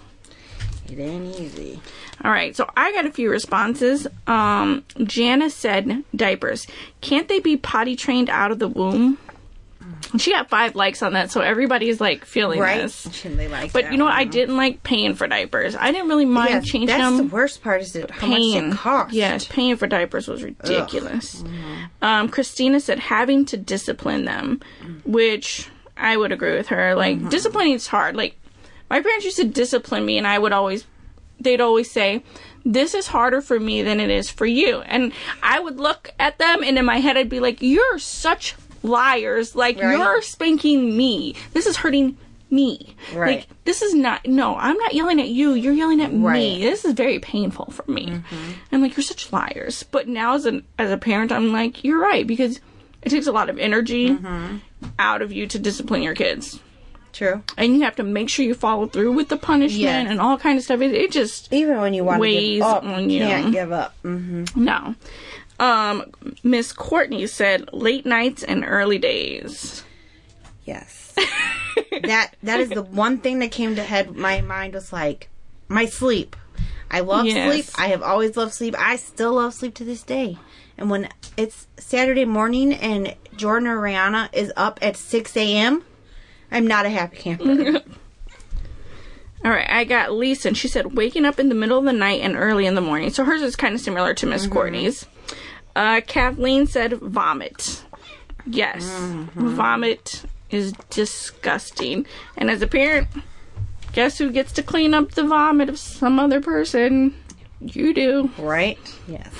It 0.90 0.98
ain't 0.98 1.38
easy. 1.38 1.80
All 2.24 2.30
right, 2.32 2.56
so 2.56 2.68
I 2.76 2.90
got 2.92 3.04
a 3.06 3.10
few 3.12 3.30
responses. 3.30 4.06
Um, 4.26 4.84
Janice 5.04 5.54
said 5.54 6.02
diapers. 6.16 6.66
Can't 7.02 7.28
they 7.28 7.38
be 7.40 7.56
potty 7.56 7.94
trained 7.94 8.30
out 8.30 8.50
of 8.50 8.58
the 8.58 8.68
womb? 8.68 9.18
And 10.12 10.20
she 10.22 10.32
got 10.32 10.48
five 10.48 10.74
likes 10.74 11.02
on 11.02 11.12
that, 11.12 11.30
so 11.30 11.40
everybody's 11.40 12.00
like 12.00 12.24
feeling 12.24 12.60
Right? 12.60 12.82
this. 12.82 13.08
Shouldn't 13.12 13.36
they 13.36 13.48
like 13.48 13.72
But 13.72 13.92
you 13.92 13.98
know 13.98 14.04
what? 14.06 14.14
I 14.14 14.22
one? 14.22 14.30
didn't 14.30 14.56
like 14.56 14.82
paying 14.82 15.14
for 15.14 15.26
diapers. 15.26 15.76
I 15.76 15.92
didn't 15.92 16.08
really 16.08 16.24
mind 16.24 16.50
Yes, 16.50 16.64
changing 16.66 16.86
that's 16.86 17.02
them. 17.02 17.16
That's 17.18 17.28
the 17.28 17.34
worst 17.34 17.62
part 17.62 17.82
is 17.82 17.94
it, 17.96 18.10
how 18.10 18.26
paying. 18.26 18.68
much 18.70 18.74
it 18.76 18.78
costs. 18.80 19.14
Yes, 19.14 19.44
paying 19.46 19.76
for 19.76 19.86
diapers 19.86 20.26
was 20.28 20.42
ridiculous. 20.42 21.42
Mm-hmm. 21.42 21.74
Um, 22.04 22.28
Christina 22.28 22.80
said 22.80 22.98
having 22.98 23.44
to 23.46 23.56
discipline 23.56 24.24
them, 24.24 24.60
which 25.04 25.68
I 25.96 26.16
would 26.16 26.32
agree 26.32 26.56
with 26.56 26.68
her. 26.68 26.94
Like 26.94 27.18
Mm-hmm. 27.18 27.28
disciplining 27.28 27.74
is 27.74 27.86
hard. 27.86 28.16
Like 28.16 28.38
my 28.90 29.00
parents 29.02 29.24
used 29.24 29.36
to 29.38 29.44
discipline 29.44 30.04
me, 30.06 30.16
and 30.18 30.26
I 30.26 30.38
would 30.38 30.52
always, 30.52 30.86
they'd 31.40 31.60
always 31.60 31.90
say, 31.90 32.22
"This 32.64 32.94
is 32.94 33.08
harder 33.08 33.40
for 33.42 33.60
me 33.60 33.82
than 33.82 34.00
it 34.00 34.08
is 34.10 34.30
for 34.30 34.46
you," 34.46 34.78
and 34.80 35.12
I 35.42 35.60
would 35.60 35.78
look 35.78 36.12
at 36.18 36.38
them, 36.38 36.62
and 36.62 36.78
in 36.78 36.84
my 36.86 36.98
head, 37.00 37.16
I'd 37.18 37.28
be 37.28 37.40
like, 37.40 37.60
"You're 37.60 37.98
such 37.98 38.54
liars! 38.88 39.54
Like 39.54 39.80
Right. 39.80 39.96
you're 39.96 40.22
spanking 40.22 40.96
me. 40.96 41.34
This 41.52 41.66
is 41.66 41.76
hurting." 41.76 42.16
Me. 42.50 42.96
Right. 43.14 43.40
Like, 43.40 43.46
this 43.66 43.82
is 43.82 43.92
not, 43.92 44.26
no, 44.26 44.56
I'm 44.56 44.78
not 44.78 44.94
yelling 44.94 45.20
at 45.20 45.28
you. 45.28 45.52
You're 45.52 45.74
yelling 45.74 46.00
at 46.00 46.10
Right. 46.14 46.32
me. 46.32 46.62
This 46.62 46.82
is 46.86 46.94
very 46.94 47.18
painful 47.18 47.66
for 47.72 47.84
me. 47.90 48.22
I'm 48.72 48.80
like, 48.80 48.96
you're 48.96 49.04
such 49.04 49.30
liars. 49.34 49.82
But 49.82 50.08
now 50.08 50.32
as 50.34 50.46
an, 50.46 50.64
as 50.78 50.90
a 50.90 50.96
parent, 50.96 51.30
I'm 51.30 51.52
like, 51.52 51.84
you're 51.84 52.00
right 52.00 52.26
because 52.26 52.58
it 53.02 53.10
takes 53.10 53.26
a 53.26 53.32
lot 53.32 53.50
of 53.50 53.58
energy 53.58 54.16
out 54.98 55.20
of 55.20 55.30
you 55.30 55.46
to 55.46 55.58
discipline 55.58 56.02
your 56.02 56.14
kids. 56.14 56.58
True. 57.12 57.42
And 57.58 57.74
you 57.74 57.82
have 57.82 57.96
to 57.96 58.02
make 58.02 58.30
sure 58.30 58.46
you 58.46 58.54
follow 58.54 58.86
through 58.86 59.12
with 59.12 59.28
the 59.28 59.36
punishment 59.36 59.82
Yes. 59.82 60.06
and 60.10 60.18
all 60.18 60.38
kind 60.38 60.56
of 60.56 60.64
stuff. 60.64 60.80
It, 60.80 60.94
it 60.94 61.10
just, 61.12 61.52
Even 61.52 61.82
when 61.82 61.92
you 61.92 62.02
want 62.02 62.22
to 62.22 62.30
give 62.30 62.62
up, 62.62 62.82
on 62.82 63.10
you 63.10 63.20
can't 63.20 63.52
give 63.52 63.72
up. 63.72 63.94
hmm 64.00 64.44
no. 64.56 64.94
Um, 65.58 66.12
Miss 66.42 66.72
Courtney 66.72 67.26
said 67.26 67.72
late 67.72 68.06
nights 68.06 68.42
and 68.42 68.64
early 68.66 68.98
days. 68.98 69.82
Yes. 70.64 71.14
that 72.04 72.34
that 72.42 72.60
is 72.60 72.68
the 72.70 72.82
one 72.82 73.18
thing 73.18 73.40
that 73.40 73.50
came 73.50 73.74
to 73.76 73.82
head. 73.82 74.14
My 74.14 74.40
mind 74.40 74.74
was 74.74 74.92
like, 74.92 75.28
my 75.68 75.86
sleep. 75.86 76.36
I 76.90 77.00
love 77.00 77.26
Yes. 77.26 77.52
sleep. 77.66 77.66
I 77.78 77.88
have 77.88 78.02
always 78.02 78.36
loved 78.36 78.54
sleep. 78.54 78.74
I 78.78 78.96
still 78.96 79.34
love 79.34 79.52
sleep 79.54 79.74
to 79.74 79.84
this 79.84 80.02
day. 80.02 80.38
And 80.78 80.90
when 80.90 81.08
it's 81.36 81.66
Saturday 81.76 82.24
morning 82.24 82.72
and 82.72 83.14
Jordan 83.36 83.68
or 83.68 83.78
Rihanna 83.78 84.28
is 84.32 84.52
up 84.56 84.78
at 84.80 84.96
six 84.96 85.36
a.m., 85.36 85.84
I'm 86.50 86.66
not 86.66 86.86
a 86.86 86.90
happy 86.90 87.16
camper. 87.16 87.80
All 89.44 89.50
right, 89.52 89.68
I 89.70 89.84
got 89.84 90.12
Lisa, 90.12 90.48
and 90.48 90.56
she 90.56 90.66
said 90.66 90.96
waking 90.96 91.24
up 91.24 91.38
in 91.38 91.48
the 91.48 91.54
middle 91.54 91.78
of 91.78 91.84
the 91.84 91.92
night 91.92 92.20
and 92.22 92.36
early 92.36 92.66
in 92.66 92.74
the 92.74 92.80
morning. 92.80 93.10
So 93.10 93.24
hers 93.24 93.40
is 93.42 93.54
kind 93.54 93.74
of 93.74 93.80
similar 93.80 94.12
to 94.14 94.26
Miss 94.26 94.46
Courtney's. 94.46 95.06
Uh, 95.76 96.00
Kathleen 96.06 96.66
said 96.66 96.94
vomit. 96.94 97.84
Yes, 98.46 98.84
vomit 99.34 100.24
is 100.50 100.72
disgusting. 100.90 102.06
And 102.36 102.50
as 102.50 102.62
a 102.62 102.66
parent, 102.66 103.08
guess 103.92 104.18
who 104.18 104.30
gets 104.30 104.52
to 104.52 104.62
clean 104.62 104.94
up 104.94 105.12
the 105.12 105.24
vomit 105.24 105.68
of 105.68 105.78
some 105.78 106.18
other 106.18 106.40
person? 106.40 107.14
You 107.60 107.92
do. 107.92 108.30
right? 108.38 108.78
Yes. 109.06 109.32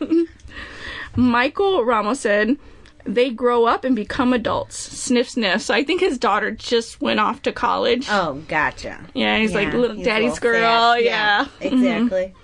Michael 1.16 1.84
Ramos 1.84 2.20
said 2.20 2.56
they 3.04 3.30
grow 3.30 3.66
up 3.66 3.84
and 3.84 3.94
become 3.94 4.32
adults. 4.32 4.76
Sniff, 4.76 5.30
sniff. 5.30 5.62
So 5.62 5.74
I 5.74 5.84
think 5.84 6.00
his 6.00 6.18
daughter 6.18 6.50
just 6.50 7.00
went 7.00 7.20
off 7.20 7.42
to 7.42 7.52
college. 7.52 8.06
Oh, 8.10 8.42
gotcha. 8.48 8.98
yeah, 9.14 9.38
he's 9.38 9.54
like 9.54 9.72
little 9.72 9.96
he's 9.96 10.04
daddy's 10.04 10.38
girl. 10.38 10.94
sad. 10.94 11.04
yeah. 11.04 11.46
exactly. 11.60 12.34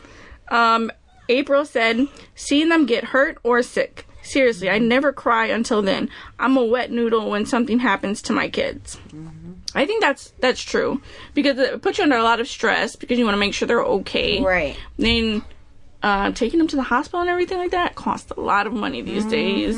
Um, 0.49 0.93
April 1.33 1.65
said, 1.65 2.09
seeing 2.35 2.69
them 2.69 2.87
get 2.87 3.05
hurt 3.05 3.39
or 3.43 3.63
sick. 3.63 4.07
Seriously, 4.23 4.71
I 4.71 4.79
never 4.79 5.13
cry 5.13 5.47
until 5.47 5.83
then. 5.83 6.09
I'm 6.39 6.57
a 6.57 6.65
wet 6.65 6.91
noodle 6.93 7.31
when 7.31 7.45
something 7.45 7.81
happens 7.81 8.23
to 8.23 8.33
my 8.33 8.49
kids. 8.49 8.99
I 9.75 9.87
think 9.87 10.03
that's 10.03 10.33
that's 10.39 10.61
true 10.63 11.01
because 11.35 11.59
it 11.59 11.83
puts 11.83 11.99
you 11.99 12.05
under 12.05 12.17
a 12.17 12.23
lot 12.23 12.39
of 12.41 12.47
stress 12.47 12.95
because 12.95 13.19
you 13.19 13.25
want 13.25 13.35
to 13.35 13.41
make 13.41 13.55
sure 13.55 13.67
they're 13.67 13.83
okay. 13.83 14.41
Right. 14.43 14.77
Then 14.99 15.43
uh, 16.03 16.31
taking 16.33 16.59
them 16.59 16.69
to 16.69 16.77
the 16.77 16.83
hospital 16.83 17.21
and 17.21 17.31
everything 17.31 17.59
like 17.59 17.71
that 17.71 17.95
costs 17.95 18.31
a 18.37 18.41
lot 18.41 18.67
of 18.67 18.73
money 18.73 19.01
these 19.03 19.25
days. 19.25 19.77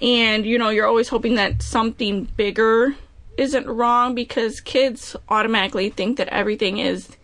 And 0.00 0.46
you 0.46 0.58
know, 0.58 0.70
you're 0.70 0.86
always 0.86 1.08
hoping 1.08 1.34
that 1.34 1.62
something 1.62 2.24
bigger 2.36 2.94
isn't 3.36 3.66
wrong 3.66 4.14
because 4.14 4.60
kids 4.60 5.16
automatically 5.28 5.90
think 5.90 6.18
that 6.18 6.28
everything 6.28 6.78
is 6.78 7.16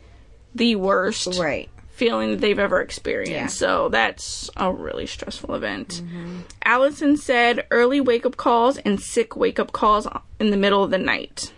the 0.55 0.77
worst 0.77 1.39
Right. 1.39 1.69
Feeling 1.99 2.31
that 2.31 2.41
they've 2.41 2.59
ever 2.59 2.81
experienced. 2.81 3.31
Yeah. 3.33 3.47
So 3.69 3.89
that's 3.89 4.49
a 4.57 4.73
really 4.73 5.07
stressful 5.07 5.55
event. 5.55 6.01
Mm-hmm. 6.05 6.39
Allison 6.65 7.17
said 7.17 7.67
early 7.73 8.01
wake 8.01 8.25
up 8.25 8.37
calls 8.37 8.79
and 8.79 9.01
sick 9.01 9.35
wake 9.37 9.59
up 9.59 9.73
calls 9.73 10.07
in 10.39 10.51
the 10.51 10.57
middle 10.57 10.85
of 10.85 10.91
the 10.93 10.99
night. 10.99 11.53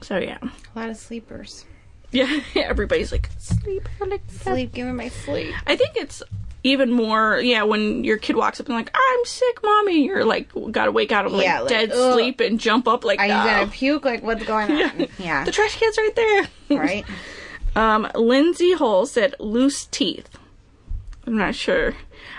So 0.00 0.16
yeah. 0.18 0.38
A 0.42 0.78
lot 0.78 0.88
of 0.90 0.96
sleepers. 0.96 1.64
Yeah, 2.14 2.40
everybody's 2.56 3.10
like 3.10 3.30
sleep. 3.38 3.88
Sleep. 4.28 4.72
Give 4.74 4.86
me 4.86 4.92
my 4.92 5.08
sleep. 5.08 5.54
I 5.66 5.76
think 5.76 5.96
it's 5.96 6.22
even 6.62 6.92
more 6.92 7.40
yeah 7.42 7.62
when 7.62 8.04
your 8.04 8.18
kid 8.18 8.36
walks 8.36 8.60
up 8.60 8.66
and 8.66 8.76
like 8.76 8.90
I'm 8.94 9.24
sick, 9.24 9.62
mommy. 9.62 10.04
You're 10.04 10.22
like 10.26 10.50
gotta 10.72 10.92
wake 10.92 11.10
out 11.10 11.24
of 11.24 11.32
like, 11.32 11.44
Yeah, 11.44 11.60
like, 11.60 11.70
dead 11.70 11.90
ugh. 11.90 12.12
sleep 12.12 12.40
and 12.40 12.60
jump 12.60 12.86
up 12.86 13.02
like 13.04 13.18
Are 13.18 13.26
you 13.26 13.32
"Oh." 13.32 13.44
gonna 13.44 13.66
puke? 13.68 14.04
Like, 14.04 14.22
what's 14.22 14.44
going 14.44 14.70
on? 14.82 15.06
Yeah. 15.18 15.44
the 15.44 15.52
trash 15.52 15.74
can's 15.80 15.96
right 15.96 16.14
there. 16.14 16.78
right. 16.78 17.04
Um, 17.74 18.08
Lindsay 18.14 18.72
Hull 18.74 19.06
said 19.06 19.34
loose 19.38 19.86
teeth. 19.86 20.28
I'm 21.26 21.36
not 21.38 21.54
sure. 21.54 21.94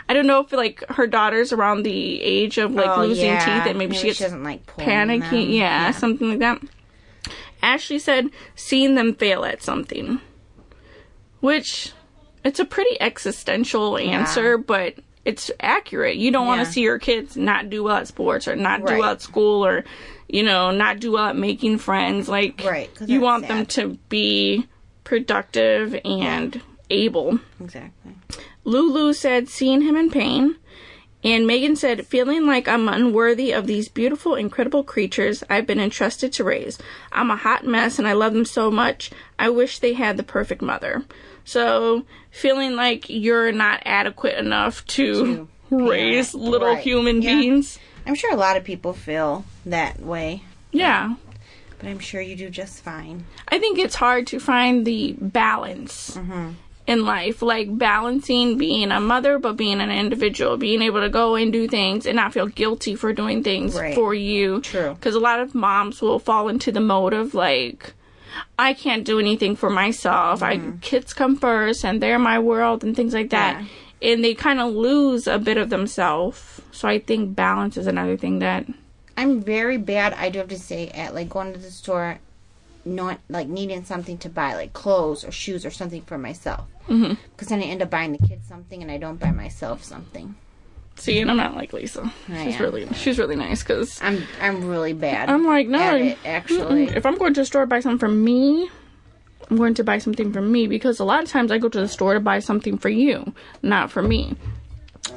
I 0.10 0.13
don't 0.13 0.28
know 0.28 0.41
if 0.41 0.52
like 0.52 0.84
her 0.89 1.08
daughter's 1.08 1.52
around 1.54 1.84
the 1.84 2.22
age 2.22 2.58
of 2.58 2.74
like 2.74 2.98
Oh, 2.98 3.02
losing 3.06 3.26
yeah. 3.28 3.39
teeth 3.63 3.69
and 3.69 3.78
maybe, 3.80 3.96
she 3.96 4.08
gets 4.08 4.19
doesn't 4.19 4.43
like 4.43 4.65
panicky. 4.78 5.46
them. 5.46 5.50
Yeah, 5.50 5.91
something 5.91 6.30
like 6.30 6.39
that. 6.39 6.62
Ashley 7.62 7.98
said 8.00 8.30
seeing 8.56 8.96
them 8.96 9.15
fail 9.15 9.46
at 9.46 9.63
something, 9.63 10.19
which 11.39 11.93
it's 12.43 12.60
a 12.60 12.65
pretty 12.65 13.00
existential 13.02 13.98
answer, 13.98 14.58
but 14.58 14.96
it's 15.26 15.50
accurate. 15.62 16.17
You 16.17 16.32
don't 16.32 16.46
want 16.48 16.65
to 16.65 16.72
see 16.72 16.82
your 16.82 17.00
kids 17.00 17.38
not 17.38 17.69
do 17.69 17.84
well 17.84 17.96
at 17.98 18.08
sports 18.10 18.48
or 18.48 18.56
not 18.58 18.86
do 18.86 18.98
well 19.00 19.12
at 19.12 19.22
school 19.22 19.65
or 19.65 19.86
you 20.28 20.43
know 20.43 20.72
not 20.72 21.00
do 21.00 21.13
well 21.13 21.28
at 21.28 21.38
making 21.38 21.78
friends. 21.78 22.28
Like 22.28 22.62
Right, 22.65 22.89
you 23.06 23.22
want 23.22 23.48
them 23.48 23.65
to 23.67 23.98
be 24.10 24.67
productive 25.04 26.00
and 26.06 26.62
able. 26.89 27.39
Exactly. 27.60 28.13
Lulu 28.63 29.13
said 29.13 29.50
seeing 29.50 29.82
him 29.82 29.96
in 29.96 30.10
pain. 30.10 30.56
And 31.26 31.48
Megan 31.48 31.78
said, 31.78 32.06
feeling 32.06 32.46
like 32.46 32.68
I'm 32.68 32.89
unworthy 32.89 33.54
of 33.54 33.66
these 33.66 33.88
beautiful, 33.88 34.36
incredible 34.36 34.84
creatures 34.84 35.42
I've 35.50 35.66
been 35.66 35.80
entrusted 35.80 36.34
to 36.34 36.44
raise. 36.44 36.78
I'm 37.13 37.32
a 37.32 37.38
hot 37.38 37.66
mess 37.66 37.98
and 37.98 38.06
I 38.06 38.12
love 38.12 38.34
them 38.34 38.44
so 38.44 38.70
much. 38.70 39.10
I 39.39 39.50
wish 39.50 39.80
they 39.80 39.94
had 39.94 40.18
the 40.18 40.24
perfect 40.24 40.62
mother. 40.62 41.04
So, 41.46 42.04
feeling 42.30 42.76
like 42.76 43.10
you're 43.10 43.54
not 43.54 43.82
adequate 43.86 44.38
enough 44.38 44.86
to, 44.88 45.13
To 45.24 45.48
raise 45.89 46.34
little 46.34 46.74
right. 46.74 46.84
human 46.84 47.22
Yeah. 47.22 47.36
beings. 47.36 47.80
I'm 48.06 48.16
sure 48.16 48.34
a 48.34 48.38
lot 48.38 48.58
of 48.58 48.66
people 48.66 48.92
feel 48.92 49.46
that 49.66 50.02
way, 50.02 50.44
Yeah. 50.74 51.16
But 51.84 51.89
I'm 51.89 52.00
sure 52.00 52.22
you 52.22 52.36
do 52.36 52.50
just 52.50 52.84
fine. 52.84 53.26
I 53.48 53.60
think 53.60 53.78
it's 53.78 53.96
hard 53.96 54.28
to 54.28 54.39
find 54.39 54.86
the 54.86 55.15
balance 55.19 56.15
Mm-hmm. 56.17 56.50
in 56.88 57.06
life, 57.06 57.41
like 57.41 57.78
balancing 57.78 58.58
being 58.58 58.91
a 58.91 59.00
mother 59.00 59.39
but 59.39 59.54
being 59.58 59.80
an 59.82 59.89
individual, 59.91 60.58
being 60.58 60.82
able 60.82 61.02
to 61.02 61.10
go 61.10 61.36
and 61.36 61.52
do 61.54 61.67
things 61.67 62.06
and 62.06 62.15
not 62.17 62.34
feel 62.34 62.48
guilty 62.48 62.96
for 62.96 63.13
doing 63.13 63.43
things 63.43 63.76
Right. 63.76 63.96
for 63.96 64.13
you. 64.13 64.60
True. 64.62 64.93
Because 64.93 65.15
a 65.15 65.19
lot 65.19 65.39
of 65.39 65.56
moms 65.56 66.02
will 66.02 66.19
fall 66.19 66.50
into 66.50 66.72
the 66.72 66.82
mode 66.82 67.13
of 67.13 67.34
like, 67.34 67.93
I 68.60 68.74
can't 68.74 69.06
do 69.06 69.19
anything 69.19 69.56
for 69.56 69.69
myself. 69.69 70.41
I 70.43 70.60
kids 70.82 71.13
come 71.13 71.36
first 71.38 71.86
and 71.86 72.02
they're 72.02 72.19
my 72.19 72.39
world 72.39 72.84
and 72.84 72.96
things 72.96 73.13
like 73.13 73.30
that. 73.30 73.56
Mm-hmm. 73.58 73.65
Yeah. 74.02 74.13
And 74.13 74.24
they 74.24 74.34
kind 74.34 74.60
of 74.60 74.74
lose 74.74 75.28
a 75.28 75.39
bit 75.39 75.58
of 75.58 75.69
themselves. 75.69 76.62
So 76.74 76.88
I 76.89 77.00
think 77.00 77.36
balance 77.36 77.78
is 77.78 77.88
another 77.88 78.17
thing 78.17 78.39
that 78.39 78.65
I'm 79.17 79.41
very 79.41 79.78
bad. 79.78 80.13
I 80.13 80.30
do 80.30 80.39
have 80.39 80.47
to 80.49 80.60
say 80.60 80.89
at 80.89 81.13
like 81.13 81.30
going 81.30 81.54
to 81.54 81.60
the 81.60 81.71
store, 81.71 82.19
not 82.86 83.19
like 83.30 83.47
needing 83.47 83.84
something 83.86 84.17
to 84.19 84.30
buy, 84.30 84.56
like 84.56 84.73
clothes 84.73 85.23
or 85.23 85.32
shoes 85.32 85.65
or 85.65 85.71
something 85.71 86.02
for 86.04 86.17
myself. 86.17 86.65
Mm-hmm. 86.89 87.13
Because 87.32 87.47
then 87.49 87.62
I 87.62 87.65
end 87.65 87.82
up 87.82 87.89
buying 87.89 88.12
the 88.12 88.28
kids 88.28 88.47
something 88.47 88.82
and 88.82 88.91
I 88.91 88.97
don't 88.97 89.19
buy 89.19 89.32
myself 89.32 89.84
something. 89.84 90.36
see, 90.95 91.19
and 91.21 91.32
I'm 91.32 91.38
not 91.38 91.56
like 91.56 91.73
Lisa. 91.73 92.12
I 92.30 92.45
She's 92.45 92.56
am. 92.56 92.62
really 92.62 92.88
she's 92.93 93.17
really 93.19 93.36
nice 93.36 93.63
because 93.63 94.02
I'm 94.02 94.23
I'm 94.41 94.67
really 94.67 94.93
bad. 94.93 95.30
I'm 95.30 95.45
like, 95.45 95.67
no. 95.67 95.80
at 95.80 96.02
it, 96.02 96.17
actually. 96.26 96.86
If 96.88 97.06
I'm 97.06 97.17
going 97.17 97.34
to 97.36 97.41
the 97.41 97.45
store 97.45 97.62
to 97.62 97.67
buy 97.67 97.80
something 97.80 97.99
for 97.99 98.10
me, 98.10 98.69
I'm 99.49 99.58
going 99.58 99.73
to 99.76 99.84
buy 99.84 99.97
something 99.99 100.34
for 100.34 100.41
me 100.41 100.67
because 100.67 100.99
a 100.99 101.04
lot 101.06 101.23
of 101.23 101.30
times 101.30 101.52
I 101.52 101.58
go 101.58 101.69
to 101.69 101.80
the 101.80 101.88
store 101.88 102.15
to 102.15 102.19
buy 102.19 102.39
something 102.39 102.78
for 102.78 102.89
you, 102.89 103.34
not 103.62 103.91
for 103.91 104.02
me. 104.02 104.36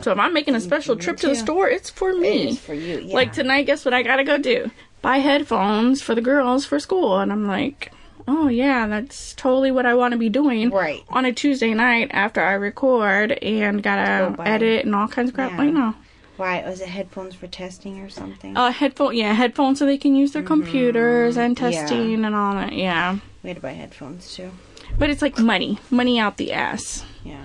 So 0.02 0.12
if 0.12 0.18
I'm 0.18 0.32
making 0.34 0.54
a 0.54 0.60
special 0.60 0.96
trip 0.96 1.16
to 1.18 1.28
the 1.28 1.34
store, 1.36 1.68
it's 1.68 1.90
for 1.90 2.12
me. 2.12 2.48
is 2.50 2.58
for 2.60 2.74
you, 2.74 3.00
yeah. 3.00 3.14
Like 3.14 3.32
tonight, 3.32 3.64
guess 3.64 3.84
what 3.84 3.94
I 3.94 4.02
gotta 4.02 4.24
go 4.24 4.36
do? 4.38 4.70
Buy 5.02 5.18
headphones 5.18 6.02
for 6.02 6.14
the 6.14 6.20
girls 6.20 6.64
for 6.66 6.78
school, 6.80 7.18
and 7.18 7.30
I'm 7.32 7.46
like, 7.46 7.92
oh 8.28 8.48
yeah, 8.48 8.86
that's 8.88 9.34
totally 9.34 9.70
what 9.70 9.86
I 9.86 9.94
want 9.94 10.12
to 10.12 10.18
be 10.18 10.28
doing. 10.28 10.70
Right. 10.70 11.04
On 11.10 11.24
a 11.24 11.32
Tuesday 11.32 11.72
night 11.74 12.08
after 12.12 12.40
I 12.42 12.52
record 12.54 13.32
and 13.32 13.82
gotta 13.82 14.30
Go 14.30 14.36
buy. 14.36 14.46
edit 14.48 14.84
and 14.84 14.94
all 14.94 15.06
kinds 15.08 15.30
of 15.30 15.34
crap. 15.34 15.52
Yeah. 15.52 15.58
Like 15.58 15.72
no. 15.72 15.94
Why 16.36 16.62
was 16.68 16.80
it 16.82 16.88
headphones 16.88 17.34
for 17.34 17.46
testing 17.46 18.00
or 18.00 18.10
something? 18.10 18.56
Uh, 18.56 18.70
headphone, 18.70 19.16
yeah, 19.16 19.32
headphones 19.32 19.78
so 19.78 19.86
they 19.86 19.96
can 19.96 20.14
use 20.14 20.32
their 20.32 20.42
computers 20.42 21.36
and 21.38 21.56
Mm-hmm. 21.56 21.72
Yeah. 21.72 21.80
testing 21.80 22.24
and 22.26 22.34
all 22.34 22.52
that. 22.54 22.72
Yeah, 22.72 23.18
we 23.42 23.48
had 23.50 23.56
to 23.56 23.62
buy 23.62 23.72
headphones 23.72 24.34
too. 24.34 24.50
but 24.98 25.08
it's 25.10 25.22
like 25.22 25.38
money, 25.38 25.78
money 25.90 26.18
out 26.18 26.36
the 26.36 26.52
ass. 26.52 27.04
Yeah. 27.24 27.44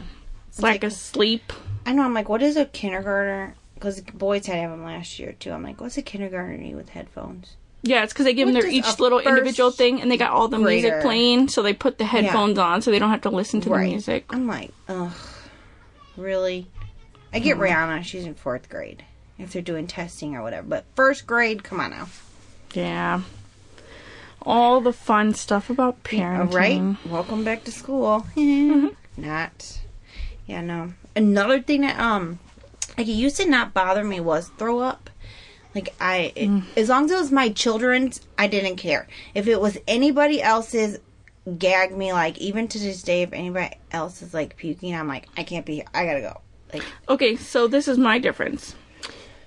It's 0.50 0.60
like, 0.60 0.82
like- 0.82 0.84
a 0.86 0.92
sleep. 0.92 1.54
I 1.86 1.94
know. 1.94 2.04
I'm 2.04 2.14
like, 2.14 2.30
what 2.30 2.42
is 2.42 2.58
a 2.58 2.66
kindergartner? 2.66 3.56
Because 3.76 4.02
boys 4.02 4.46
had 4.46 4.54
to 4.54 4.60
have 4.62 4.72
them 4.72 4.84
last 4.84 5.18
year 5.20 5.34
too. 5.34 5.52
I'm 5.52 5.64
like, 5.64 5.82
what's 5.82 5.98
a 5.98 6.02
kindergartner 6.02 6.58
need 6.58 6.76
with 6.76 6.90
headphones? 6.90 7.56
Yeah, 7.84 8.04
it's 8.04 8.14
because 8.14 8.26
they 8.26 8.36
give 8.36 8.48
them 8.48 8.54
their 8.54 8.68
each 8.68 9.00
little 9.00 9.18
individual 9.20 9.72
thing, 9.72 10.02
and 10.02 10.12
they 10.12 10.18
got 10.18 10.30
all 10.32 10.48
the 10.48 10.60
music 10.60 11.02
playing, 11.02 11.48
so 11.48 11.64
they 11.64 11.74
put 11.74 11.98
the 11.98 12.06
headphones 12.06 12.60
on, 12.60 12.84
so 12.84 12.92
they 12.92 13.00
don't 13.00 13.10
have 13.10 13.22
to 13.22 13.32
listen 13.32 13.60
to 13.62 13.70
the 13.70 13.78
music. 13.80 14.26
I'm 14.30 14.46
like, 14.46 14.72
ugh, 14.88 15.12
really? 16.16 16.68
I 17.34 17.40
get 17.40 17.58
Rihanna. 17.58 18.04
She's 18.04 18.26
in 18.26 18.36
fourth 18.36 18.70
grade. 18.70 19.04
If 19.40 19.54
they're 19.54 19.64
doing 19.64 19.88
testing 19.88 20.36
or 20.36 20.44
whatever, 20.44 20.68
but 20.68 20.86
first 20.96 21.26
grade, 21.26 21.64
come 21.64 21.80
on 21.80 21.90
now. 21.90 22.08
Yeah, 22.76 23.22
all 24.44 24.80
the 24.80 24.94
fun 24.94 25.34
stuff 25.34 25.72
about 25.72 26.04
parenting. 26.04 26.54
right, 26.54 27.12
welcome 27.12 27.44
back 27.44 27.64
to 27.64 27.72
school. 27.72 28.28
Mm-hmm. 28.36 28.90
Not, 29.18 29.80
yeah, 30.46 30.62
no. 30.62 30.94
Another 31.16 31.62
thing 31.62 31.82
that 31.82 32.00
um, 32.00 32.40
like 32.98 33.08
it 33.08 33.12
used 33.12 33.38
to 33.38 33.50
not 33.50 33.74
bother 33.74 34.04
me 34.04 34.20
was 34.20 34.50
throw 34.58 34.80
up. 34.80 35.10
Like 35.76 35.94
I, 36.02 36.34
it, 36.36 36.50
Mm. 36.50 36.64
as 36.76 36.90
long 36.90 37.06
as 37.06 37.12
it 37.12 37.16
was 37.20 37.32
my 37.32 37.50
children's, 37.50 38.20
I 38.38 38.48
didn't 38.48 38.76
care. 38.76 39.08
If 39.34 39.48
it 39.48 39.60
was 39.62 39.78
anybody 39.88 40.42
else's, 40.42 41.00
gag 41.58 41.96
me. 41.96 42.12
Like 42.14 42.38
even 42.40 42.68
to 42.70 42.80
this 42.80 43.02
day, 43.02 43.22
if 43.24 43.32
anybody 43.34 43.76
else 43.92 44.22
is 44.22 44.34
like 44.34 44.58
puking, 44.58 44.94
I'm 44.96 45.08
like, 45.08 45.28
I 45.38 45.44
can't 45.44 45.66
be 45.66 45.76
here. 45.76 45.86
I 45.94 46.06
gotta 46.06 46.22
go. 46.22 46.42
Like 46.74 46.84
Okay, 47.10 47.36
so 47.36 47.68
this 47.68 47.88
is 47.88 47.98
my 47.98 48.20
difference. 48.20 48.76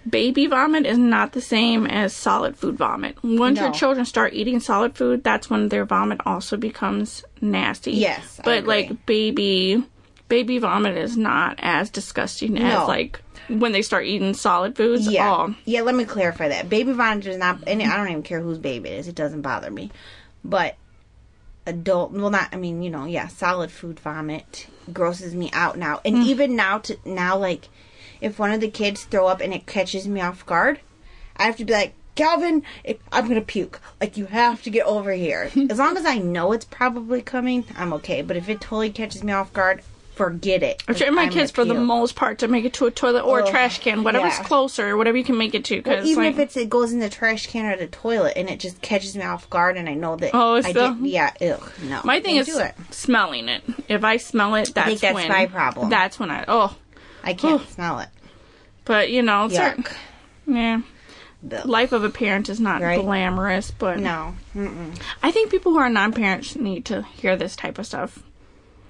Baby 0.09 0.47
vomit 0.47 0.85
is 0.85 0.99
not 0.99 1.33
the 1.33 1.41
same 1.41 1.87
as 1.87 2.15
solid 2.15 2.59
food 2.59 2.77
vomit. 2.77 3.17
Once 3.25 3.59
your 3.59 3.73
children 3.73 4.05
start 4.05 4.35
eating 4.35 4.61
solid 4.61 4.95
food, 4.97 5.25
that's 5.25 5.49
when 5.49 5.71
their 5.71 5.87
vomit 5.87 6.21
also 6.27 6.59
becomes 6.59 7.25
nasty. 7.41 7.93
Yes, 7.93 8.39
but 8.45 8.65
like 8.65 9.07
baby, 9.07 9.83
baby 10.35 10.59
vomit 10.59 10.97
is 10.97 11.17
not 11.17 11.55
as 11.61 11.91
disgusting 11.91 12.55
No. 12.55 12.65
as 12.65 12.89
like 12.89 13.21
when 13.49 13.71
they 13.71 13.83
start 13.83 14.05
eating 14.05 14.35
solid 14.35 14.77
foods. 14.77 15.07
Yeah. 15.07 15.31
Oh, 15.31 15.55
Yeah, 15.65 15.83
let 15.83 15.95
me 15.95 16.05
clarify 16.05 16.49
that. 16.49 16.69
Baby 16.69 16.91
vomit 16.91 17.25
is 17.27 17.37
not, 17.37 17.61
and 17.69 17.81
I 17.81 17.97
don't 17.97 18.09
even 18.09 18.25
care 18.25 18.41
whose 18.41 18.59
baby 18.59 18.89
it 18.89 18.99
is. 18.99 19.07
It 19.07 19.15
doesn't 19.15 19.43
bother 19.43 19.71
me. 19.71 19.93
But 20.45 20.75
adult, 21.67 22.11
well, 22.11 22.31
not, 22.31 22.49
I 22.53 22.57
mean, 22.57 22.83
you 22.83 22.91
know, 22.91 23.05
yeah, 23.05 23.29
solid 23.29 23.71
food 23.71 24.01
vomit 24.01 24.67
grosses 24.93 25.37
me 25.37 25.51
out 25.53 25.79
now. 25.79 26.01
And 26.05 26.17
mm. 26.17 26.25
even 26.25 26.57
now, 26.57 26.79
to 26.79 26.99
now, 27.05 27.39
like, 27.39 27.69
if 28.21 28.41
one 28.41 28.51
of 28.51 28.61
the 28.61 28.71
kids 28.71 29.05
throw 29.05 29.29
up 29.29 29.41
and 29.41 29.55
it 29.55 29.67
catches 29.67 30.09
me 30.09 30.21
off 30.21 30.45
guard, 30.45 30.81
I 31.37 31.45
have 31.45 31.57
to 31.59 31.65
be 31.65 31.73
like, 31.73 31.95
Calvin, 32.17 32.65
it, 32.83 33.01
I'm 33.13 33.29
gonna 33.29 33.41
puke. 33.41 33.81
Like, 34.01 34.17
you 34.17 34.27
have 34.27 34.63
to 34.65 34.71
get 34.71 34.87
over 34.87 35.13
here. 35.13 35.51
as 35.71 35.79
long 35.79 35.97
as 35.97 36.05
I 36.05 36.19
know 36.19 36.51
it's 36.51 36.65
probably 36.65 37.23
coming, 37.23 37.65
I'm 37.77 37.93
okay. 37.95 38.21
But 38.23 38.37
if 38.37 38.49
it 38.49 38.61
totally 38.61 38.91
catches 38.91 39.23
me 39.23 39.33
off 39.33 39.53
guard, 39.53 39.83
forget 40.15 40.63
it. 40.63 40.83
I'm 40.89 40.95
train 40.95 41.15
my 41.15 41.23
I'm 41.25 41.31
kids 41.31 41.51
for 41.51 41.65
the 41.65 41.75
most 41.75 42.15
part 42.15 42.39
to 42.39 42.49
make 42.49 42.65
it 42.65 42.73
to 42.75 42.87
a 42.87 42.91
toilet 42.91 43.23
or 43.23 43.41
a 43.41 43.51
trash 43.51 43.81
can, 43.81 44.05
whatever's 44.05 44.39
yeah. 44.39 44.45
closer, 44.45 44.97
whatever 44.97 45.17
you 45.17 45.25
can 45.25 45.37
make 45.37 45.55
it 45.55 45.65
to. 45.67 45.81
Well, 45.85 46.05
even 46.07 46.25
like, 46.25 46.35
if 46.35 46.39
it's 46.39 46.57
it 46.57 46.71
goes 46.71 46.93
in 46.93 47.01
the 47.01 47.11
trash 47.11 47.49
can 47.49 47.67
or 47.67 47.77
the 47.77 47.87
toilet 47.89 48.35
and 48.37 48.49
it 48.49 48.61
just 48.61 48.81
catches 48.81 49.17
me 49.17 49.23
off 49.25 49.51
guard 49.51 49.77
and 49.77 49.89
I 49.89 49.95
know 49.95 50.17
that 50.17 50.31
Oh, 50.33 50.55
it's 50.55 50.67
I 50.69 50.71
still- 50.71 50.95
did 50.95 51.07
yeah, 51.07 51.33
no. 51.83 52.01
my 52.05 52.21
thing 52.21 52.37
is 52.37 52.49
it. 52.49 52.75
smelling 52.91 53.49
it. 53.49 53.63
If 53.89 54.05
I 54.05 54.17
smell 54.19 54.55
it, 54.55 54.73
that's, 54.75 55.01
that's 55.01 55.15
when 55.15 55.29
my 55.29 55.47
problem. 55.47 55.91
That's 55.91 56.19
when 56.19 56.31
I 56.31 56.45
oh. 56.49 56.77
I 57.23 57.35
can't 57.35 57.67
smell 57.69 58.01
it. 58.01 58.09
But 58.85 59.11
you 59.11 59.23
know, 59.23 59.49
Yuck. 59.51 59.93
yeah. 60.47 60.81
Ugh. 61.53 61.65
life 61.67 61.93
of 61.93 62.05
a 62.05 62.11
parent 62.11 62.49
is 62.49 62.61
not 62.61 62.81
Right. 62.81 63.01
glamorous, 63.01 63.71
but 63.71 63.99
No. 63.99 64.35
Mm-mm. 64.55 64.99
I 65.23 65.31
think 65.31 65.51
people 65.51 65.73
who 65.73 65.79
are 65.79 65.89
non-parents 65.89 66.57
need 66.57 66.85
to 66.87 67.03
hear 67.03 67.37
this 67.37 67.57
type 67.57 67.79
of 67.79 67.87
stuff 67.87 68.23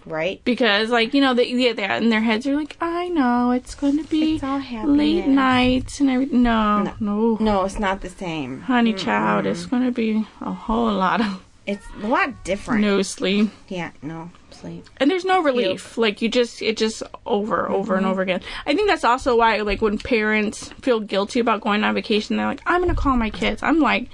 Right? 0.06 0.40
because, 0.44 0.90
like, 0.90 1.14
you 1.14 1.20
know, 1.20 1.32
they 1.34 1.48
yeah, 1.48 1.72
they're 1.72 1.92
in 1.92 2.10
their 2.10 2.20
heads 2.20 2.46
are 2.46 2.54
like, 2.54 2.76
I 2.80 3.08
know 3.08 3.52
it's 3.52 3.74
going 3.74 3.96
to 3.96 4.04
be 4.04 4.34
It's 4.34 4.44
all 4.44 4.60
late 4.86 5.26
nights 5.26 6.00
and 6.00 6.10
everything. 6.10 6.42
No, 6.42 6.94
no, 7.00 7.38
No, 7.40 7.64
it's 7.64 7.78
not 7.78 8.00
the 8.02 8.10
same. 8.10 8.60
honey 8.62 8.92
child, 8.92 9.46
it's 9.46 9.66
going 9.66 9.84
to 9.84 9.90
be 9.90 10.26
a 10.40 10.52
whole 10.52 10.92
lot 10.92 11.20
of 11.20 11.42
It's 11.66 11.86
a 12.02 12.06
lot 12.06 12.44
different. 12.44 12.82
no 12.82 13.00
sleep, 13.02 13.50
Yeah, 13.68 13.92
no 14.02 14.30
sleep. 14.50 14.86
and 14.98 15.10
there's 15.10 15.24
no 15.24 15.42
relief. 15.42 15.96
Like 15.96 16.20
you 16.20 16.28
just 16.28 16.60
it 16.60 16.76
just 16.76 17.02
over, 17.24 17.68
over 17.70 17.94
and 17.94 18.02
mm-hmm. 18.04 18.10
over 18.12 18.20
again. 18.22 18.42
I 18.66 18.74
think 18.74 18.88
that's 18.88 19.04
also 19.04 19.36
why, 19.38 19.58
like, 19.62 19.80
when 19.80 19.96
parents 19.98 20.68
feel 20.82 21.00
guilty 21.00 21.40
about 21.40 21.62
going 21.62 21.82
on 21.82 21.94
vacation, 21.94 22.36
they're 22.36 22.46
like, 22.46 22.60
I'm 22.66 22.82
going 22.82 22.94
to 22.94 23.00
call 23.00 23.16
my 23.16 23.30
kids. 23.30 23.62
I'm 23.62 23.80
like. 23.80 24.08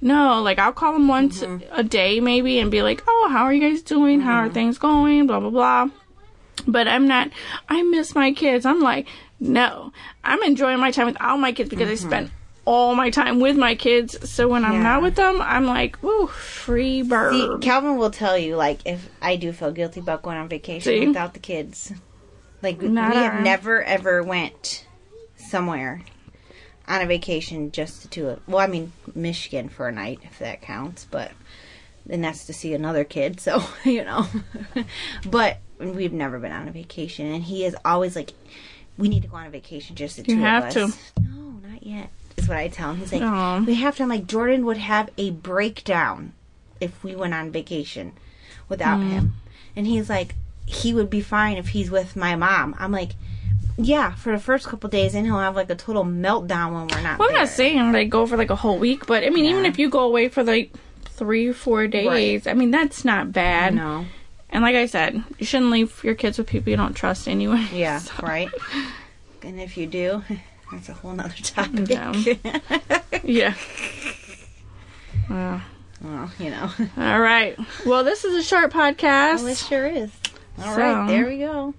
No, 0.00 0.42
like 0.42 0.58
I'll 0.58 0.72
call 0.72 0.92
them 0.92 1.08
once 1.08 1.40
mm-hmm. 1.40 1.66
a 1.72 1.82
day 1.82 2.20
maybe 2.20 2.58
and 2.58 2.70
be 2.70 2.82
like, 2.82 3.02
"Oh, 3.06 3.28
how 3.30 3.44
are 3.44 3.52
you 3.52 3.60
guys 3.60 3.82
doing? 3.82 4.20
How 4.20 4.40
are 4.40 4.44
mm-hmm. 4.44 4.54
things 4.54 4.78
going?" 4.78 5.26
blah 5.26 5.40
blah 5.40 5.50
blah. 5.50 5.88
But 6.66 6.88
I'm 6.88 7.06
not 7.06 7.30
I 7.68 7.82
miss 7.82 8.14
my 8.14 8.32
kids. 8.32 8.66
I'm 8.66 8.80
like, 8.80 9.06
"No. 9.40 9.92
I'm 10.24 10.42
enjoying 10.42 10.80
my 10.80 10.90
time 10.90 11.06
with 11.06 11.20
all 11.20 11.38
my 11.38 11.52
kids 11.52 11.70
because 11.70 11.88
I 11.88 11.94
mm-hmm. 11.94 12.08
spent 12.08 12.30
all 12.66 12.94
my 12.94 13.10
time 13.10 13.40
with 13.40 13.56
my 13.56 13.74
kids. 13.74 14.28
So 14.28 14.48
when 14.48 14.64
I'm 14.64 14.74
Yeah. 14.74 14.82
not 14.82 15.02
with 15.02 15.14
them, 15.14 15.40
I'm 15.40 15.66
like, 15.66 16.02
"Ooh, 16.04 16.26
free 16.26 17.02
bird." 17.02 17.32
See, 17.32 17.66
Calvin 17.66 17.96
will 17.96 18.10
tell 18.10 18.36
you, 18.36 18.56
like, 18.56 18.80
if 18.84 19.08
I 19.22 19.36
do 19.36 19.52
feel 19.52 19.70
guilty 19.70 20.00
about 20.00 20.22
going 20.22 20.36
on 20.36 20.48
vacation 20.48 20.92
See? 20.92 21.06
without 21.06 21.32
the 21.32 21.40
kids. 21.40 21.92
Like, 22.62 22.82
we 22.82 22.88
Not 22.88 23.14
have 23.14 23.42
never, 23.42 23.82
ever 23.82 24.22
went 24.22 24.86
somewhere 25.36 26.02
on 26.88 27.02
a 27.02 27.06
vacation 27.06 27.72
just 27.72 28.02
to 28.02 28.08
do 28.08 28.28
it. 28.28 28.40
Well, 28.46 28.58
I 28.58 28.66
mean, 28.66 28.92
Michigan 29.14 29.68
for 29.68 29.88
a 29.88 29.92
night, 29.92 30.20
if 30.24 30.38
that 30.38 30.62
counts, 30.62 31.06
but 31.10 31.32
then 32.04 32.20
that's 32.20 32.44
to 32.46 32.52
see 32.52 32.74
another 32.74 33.04
kid, 33.04 33.40
so, 33.46 33.62
you 33.84 34.04
know. 34.04 34.26
but 35.26 35.58
we've 35.78 36.12
never 36.12 36.38
been 36.38 36.52
on 36.52 36.68
a 36.68 36.72
vacation, 36.72 37.26
and 37.26 37.44
he 37.44 37.64
is 37.64 37.76
always 37.84 38.14
like, 38.16 38.32
we 38.98 39.08
need 39.08 39.22
to 39.22 39.28
go 39.28 39.36
on 39.36 39.46
a 39.46 39.50
vacation 39.50 39.94
just 39.96 40.16
the 40.16 40.22
two 40.22 40.38
have 40.38 40.64
of 40.64 40.72
to. 40.72 41.20
No, 41.22 41.60
not 41.68 41.82
yet. 41.82 42.08
Is 42.36 42.48
what 42.48 42.56
I 42.58 42.68
tell 42.68 42.90
him. 42.92 42.98
He's 42.98 43.12
like, 43.12 43.22
Aw. 43.22 43.64
we 43.66 43.74
have 43.74 43.96
to. 43.96 44.02
I'm 44.02 44.08
like, 44.08 44.26
Jordan 44.26 44.64
would 44.66 44.76
have 44.78 45.10
a 45.18 45.30
breakdown 45.30 46.32
if 46.80 47.02
we 47.02 47.16
went 47.16 47.34
on 47.34 47.50
vacation 47.50 48.12
without 48.68 48.98
Hmm. 49.00 49.08
him. 49.08 49.34
And 49.74 49.86
he's 49.86 50.08
like, 50.08 50.34
he 50.66 50.92
would 50.94 51.10
be 51.10 51.20
fine 51.20 51.56
if 51.56 51.68
he's 51.68 51.90
with 51.90 52.16
my 52.16 52.36
mom. 52.36 52.74
I'm 52.78 52.92
like, 52.92 53.12
yeah, 53.76 54.14
for 54.14 54.32
the 54.32 54.38
first 54.38 54.66
couple 54.66 54.88
days, 54.90 55.14
and 55.14 55.26
he'll 55.26 55.38
have 55.38 55.54
like 55.56 55.70
a 55.70 55.74
total 55.74 56.04
meltdown 56.04 56.72
when 56.74 56.86
we're 56.88 57.02
not. 57.02 57.18
Well, 57.18 57.28
I'm 57.28 57.34
there. 57.34 57.42
not 57.44 57.48
saying 57.50 57.92
like 57.92 58.08
go 58.08 58.26
for 58.26 58.36
like 58.36 58.50
a 58.50 58.56
whole 58.56 58.78
week, 58.78 59.06
but 59.06 59.22
I 59.24 59.30
mean, 59.30 59.44
even 59.46 59.64
if 59.66 59.78
you 59.78 59.88
go 59.90 60.00
away 60.00 60.28
for 60.28 60.42
like 60.42 60.72
three, 61.04 61.52
four 61.52 61.86
days, 61.86 62.46
I 62.46 62.54
mean, 62.54 62.70
that's 62.70 63.04
not 63.04 63.32
bad. 63.32 63.74
No. 63.74 64.04
And 64.50 64.62
like 64.62 64.76
I 64.76 64.86
said, 64.86 65.22
you 65.38 65.44
shouldn't 65.46 65.70
leave 65.70 66.02
your 66.04 66.14
kids 66.14 66.38
with 66.38 66.46
people 66.46 66.70
you 66.70 66.76
don't 66.76 66.94
trust 66.94 67.26
anyway. 67.28 67.66
Yeah. 67.72 67.98
So- 67.98 68.22
Right. 68.22 68.48
And 69.42 69.60
if 69.60 69.76
you 69.76 69.86
do, 69.86 70.22
that's 70.72 70.88
a 70.88 70.92
whole 70.94 71.12
nother 71.12 71.34
topic. 71.42 71.88
Yeah. 71.88 72.12
Yeah. 73.24 73.54
Well, 75.28 75.60
well, 76.02 76.30
you 76.38 76.50
know. 76.50 76.70
all 76.96 77.20
right. 77.20 77.58
Well, 77.84 78.04
this 78.04 78.24
is 78.24 78.34
a 78.36 78.42
short 78.42 78.72
podcast. 78.72 79.36
Well, 79.38 79.46
it 79.48 79.56
sure 79.58 79.86
is. 79.86 80.10
All 80.62 80.76
right, 80.76 81.06
So- 81.08 81.12
there 81.12 81.26
we 81.26 81.38
go. 81.38 81.74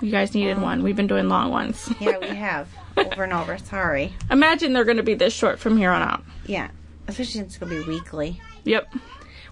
You 0.00 0.10
guys 0.10 0.34
needed 0.34 0.60
one. 0.60 0.82
We've 0.82 0.96
been 0.96 1.06
doing 1.06 1.28
long 1.28 1.50
ones. 1.50 1.88
Yeah, 2.00 2.18
we 2.18 2.28
have 2.28 2.68
over 2.96 3.24
and 3.24 3.32
over. 3.32 3.56
Sorry. 3.58 4.12
Imagine 4.30 4.72
they're 4.72 4.84
going 4.84 4.96
to 4.98 5.02
be 5.02 5.14
this 5.14 5.32
short 5.34 5.58
from 5.58 5.76
here 5.76 5.90
on 5.90 6.02
out. 6.02 6.22
Yeah, 6.46 6.68
especially 7.08 7.32
since 7.40 7.46
it's 7.54 7.58
gonna 7.58 7.74
be 7.74 7.82
weekly. 7.86 8.40
Yep. 8.64 8.92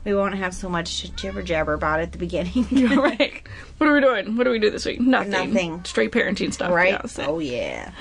We 0.05 0.15
won't 0.15 0.35
have 0.35 0.53
so 0.55 0.69
much 0.69 1.15
jibber 1.17 1.43
jabber 1.43 1.73
about 1.73 2.01
it 2.01 2.03
at 2.05 2.13
the 2.13 2.19
beginning. 2.19 2.67
All 2.93 2.97
right. 3.03 3.43
What 3.79 3.89
are 3.89 3.95
we 3.95 4.01
doing? 4.03 4.37
What 4.37 4.45
do 4.45 4.51
we 4.51 4.59
do 4.59 4.71
this 4.71 4.85
week? 4.85 5.01
Nothing. 5.01 5.31
Nothing. 5.31 5.85
Straight 5.85 6.13
parenting 6.13 6.53
stuff. 6.53 6.71
right? 6.73 6.91
Yeah, 6.93 7.23
it. 7.23 7.27
oh 7.29 7.39
yeah. 7.39 7.93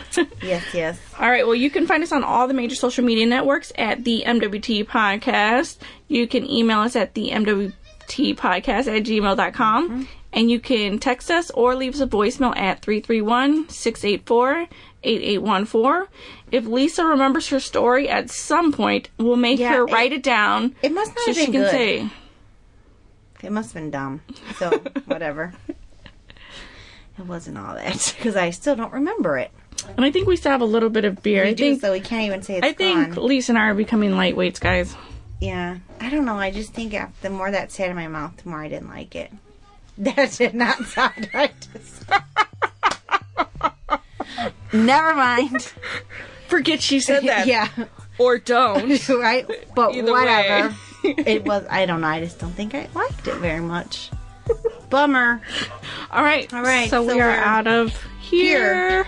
yes, 0.41 0.65
yes. 0.73 0.99
All 1.17 1.29
right. 1.29 1.45
Well, 1.45 1.55
you 1.55 1.69
can 1.69 1.87
find 1.87 2.03
us 2.03 2.11
on 2.11 2.23
all 2.25 2.47
the 2.49 2.53
major 2.53 2.75
social 2.75 3.05
media 3.05 3.25
networks 3.25 3.71
at 3.77 4.03
the 4.03 4.23
MWT 4.27 4.85
Podcast. 4.85 5.77
You 6.09 6.27
can 6.27 6.45
email 6.49 6.79
us 6.79 6.97
at 6.97 7.13
the 7.13 7.29
MWT 7.29 8.35
Podcast 8.35 8.87
at 8.87 9.03
gmail.com. 9.03 10.07
And 10.35 10.49
you 10.49 10.59
can 10.59 10.97
text 10.97 11.29
us 11.29 11.51
or 11.51 11.75
leave 11.75 11.93
us 11.93 12.01
a 12.01 12.07
voicemail 12.07 12.55
at 12.57 12.81
331 12.81 13.69
684 13.69 14.67
8814. 15.03 16.07
If 16.51 16.65
Lisa 16.65 17.05
remembers 17.05 17.49
her 17.49 17.59
story 17.59 18.09
at 18.09 18.29
some 18.31 18.71
point, 18.71 19.09
we'll 19.17 19.35
make 19.35 19.59
Yeah, 19.59 19.73
her 19.75 19.83
it- 19.87 19.91
write 19.91 20.11
it 20.11 20.23
down 20.23 20.75
It 20.81 20.91
must 20.91 21.11
not 21.15 21.19
so 21.19 21.25
have 21.31 21.35
she 21.35 21.45
been 21.45 21.51
can 21.53 21.61
good. 21.61 21.71
say. 21.71 22.09
It 23.43 23.51
must 23.51 23.73
have 23.73 23.81
been 23.83 23.91
dumb. 23.91 24.21
So 24.57 24.69
whatever. 25.05 25.53
it 27.17 27.25
wasn't 27.25 27.57
all 27.57 27.75
that 27.75 28.13
because 28.17 28.35
I 28.35 28.49
still 28.51 28.75
don't 28.75 28.93
remember 28.93 29.37
it. 29.37 29.51
And 29.97 30.05
I 30.05 30.11
think 30.11 30.27
we 30.27 30.35
still 30.37 30.51
have 30.53 30.61
a 30.61 30.65
little 30.65 30.89
bit 30.89 31.03
of 31.05 31.21
beer. 31.21 31.43
We 31.43 31.49
I 31.49 31.53
do, 31.53 31.63
think 31.71 31.81
so 31.81 31.91
we 31.91 31.99
can't 31.99 32.23
even 32.23 32.41
say 32.41 32.57
it's 32.57 32.65
I 32.65 32.71
think 32.73 33.15
gone. 33.15 33.25
Lisa 33.25 33.51
and 33.51 33.59
I 33.59 33.67
are 33.67 33.73
becoming 33.73 34.11
lightweights, 34.11 34.59
guys. 34.61 34.95
Yeah, 35.41 35.77
I 35.99 36.09
don't 36.09 36.23
know. 36.25 36.37
I 36.39 36.51
just 36.51 36.73
think 36.73 36.95
the 37.21 37.29
more 37.29 37.51
that 37.51 37.71
sat 37.71 37.89
in 37.89 37.95
my 37.97 38.07
mouth, 38.07 38.37
the 38.37 38.49
more 38.49 38.63
I 38.63 38.69
didn't 38.69 38.87
like 38.89 39.13
it. 39.15 39.31
That 39.97 40.31
did 40.31 40.53
not 40.55 40.83
sound 40.85 41.29
right. 41.33 41.53
Never 44.71 45.13
mind. 45.15 45.71
Forget 46.47 46.81
she 46.81 46.99
said 46.99 47.23
that. 47.27 47.47
yeah, 47.47 47.67
Or 48.17 48.37
don't. 48.37 49.07
right. 49.09 49.47
But 49.75 49.95
Either 49.95 50.11
whatever. 50.11 50.75
it 51.03 51.45
was. 51.45 51.65
I 51.69 51.85
don't 51.85 52.01
know. 52.01 52.07
I 52.07 52.21
just 52.21 52.39
don't 52.39 52.51
think 52.53 52.73
I 52.75 52.87
liked 52.95 53.27
it 53.27 53.35
very 53.35 53.59
much. 53.61 54.09
Bummer. 54.89 55.41
All 56.11 56.23
right. 56.23 56.51
All 56.53 56.61
right, 56.63 56.89
So, 56.89 57.05
so 57.07 57.13
we 57.15 57.21
are 57.21 57.27
we're 57.29 57.35
out 57.35 57.67
of 57.67 57.95
here. 58.21 59.07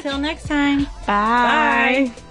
Till 0.00 0.18
next 0.18 0.46
time. 0.46 0.84
Bye. 1.06 2.12
Bye. 2.16 2.22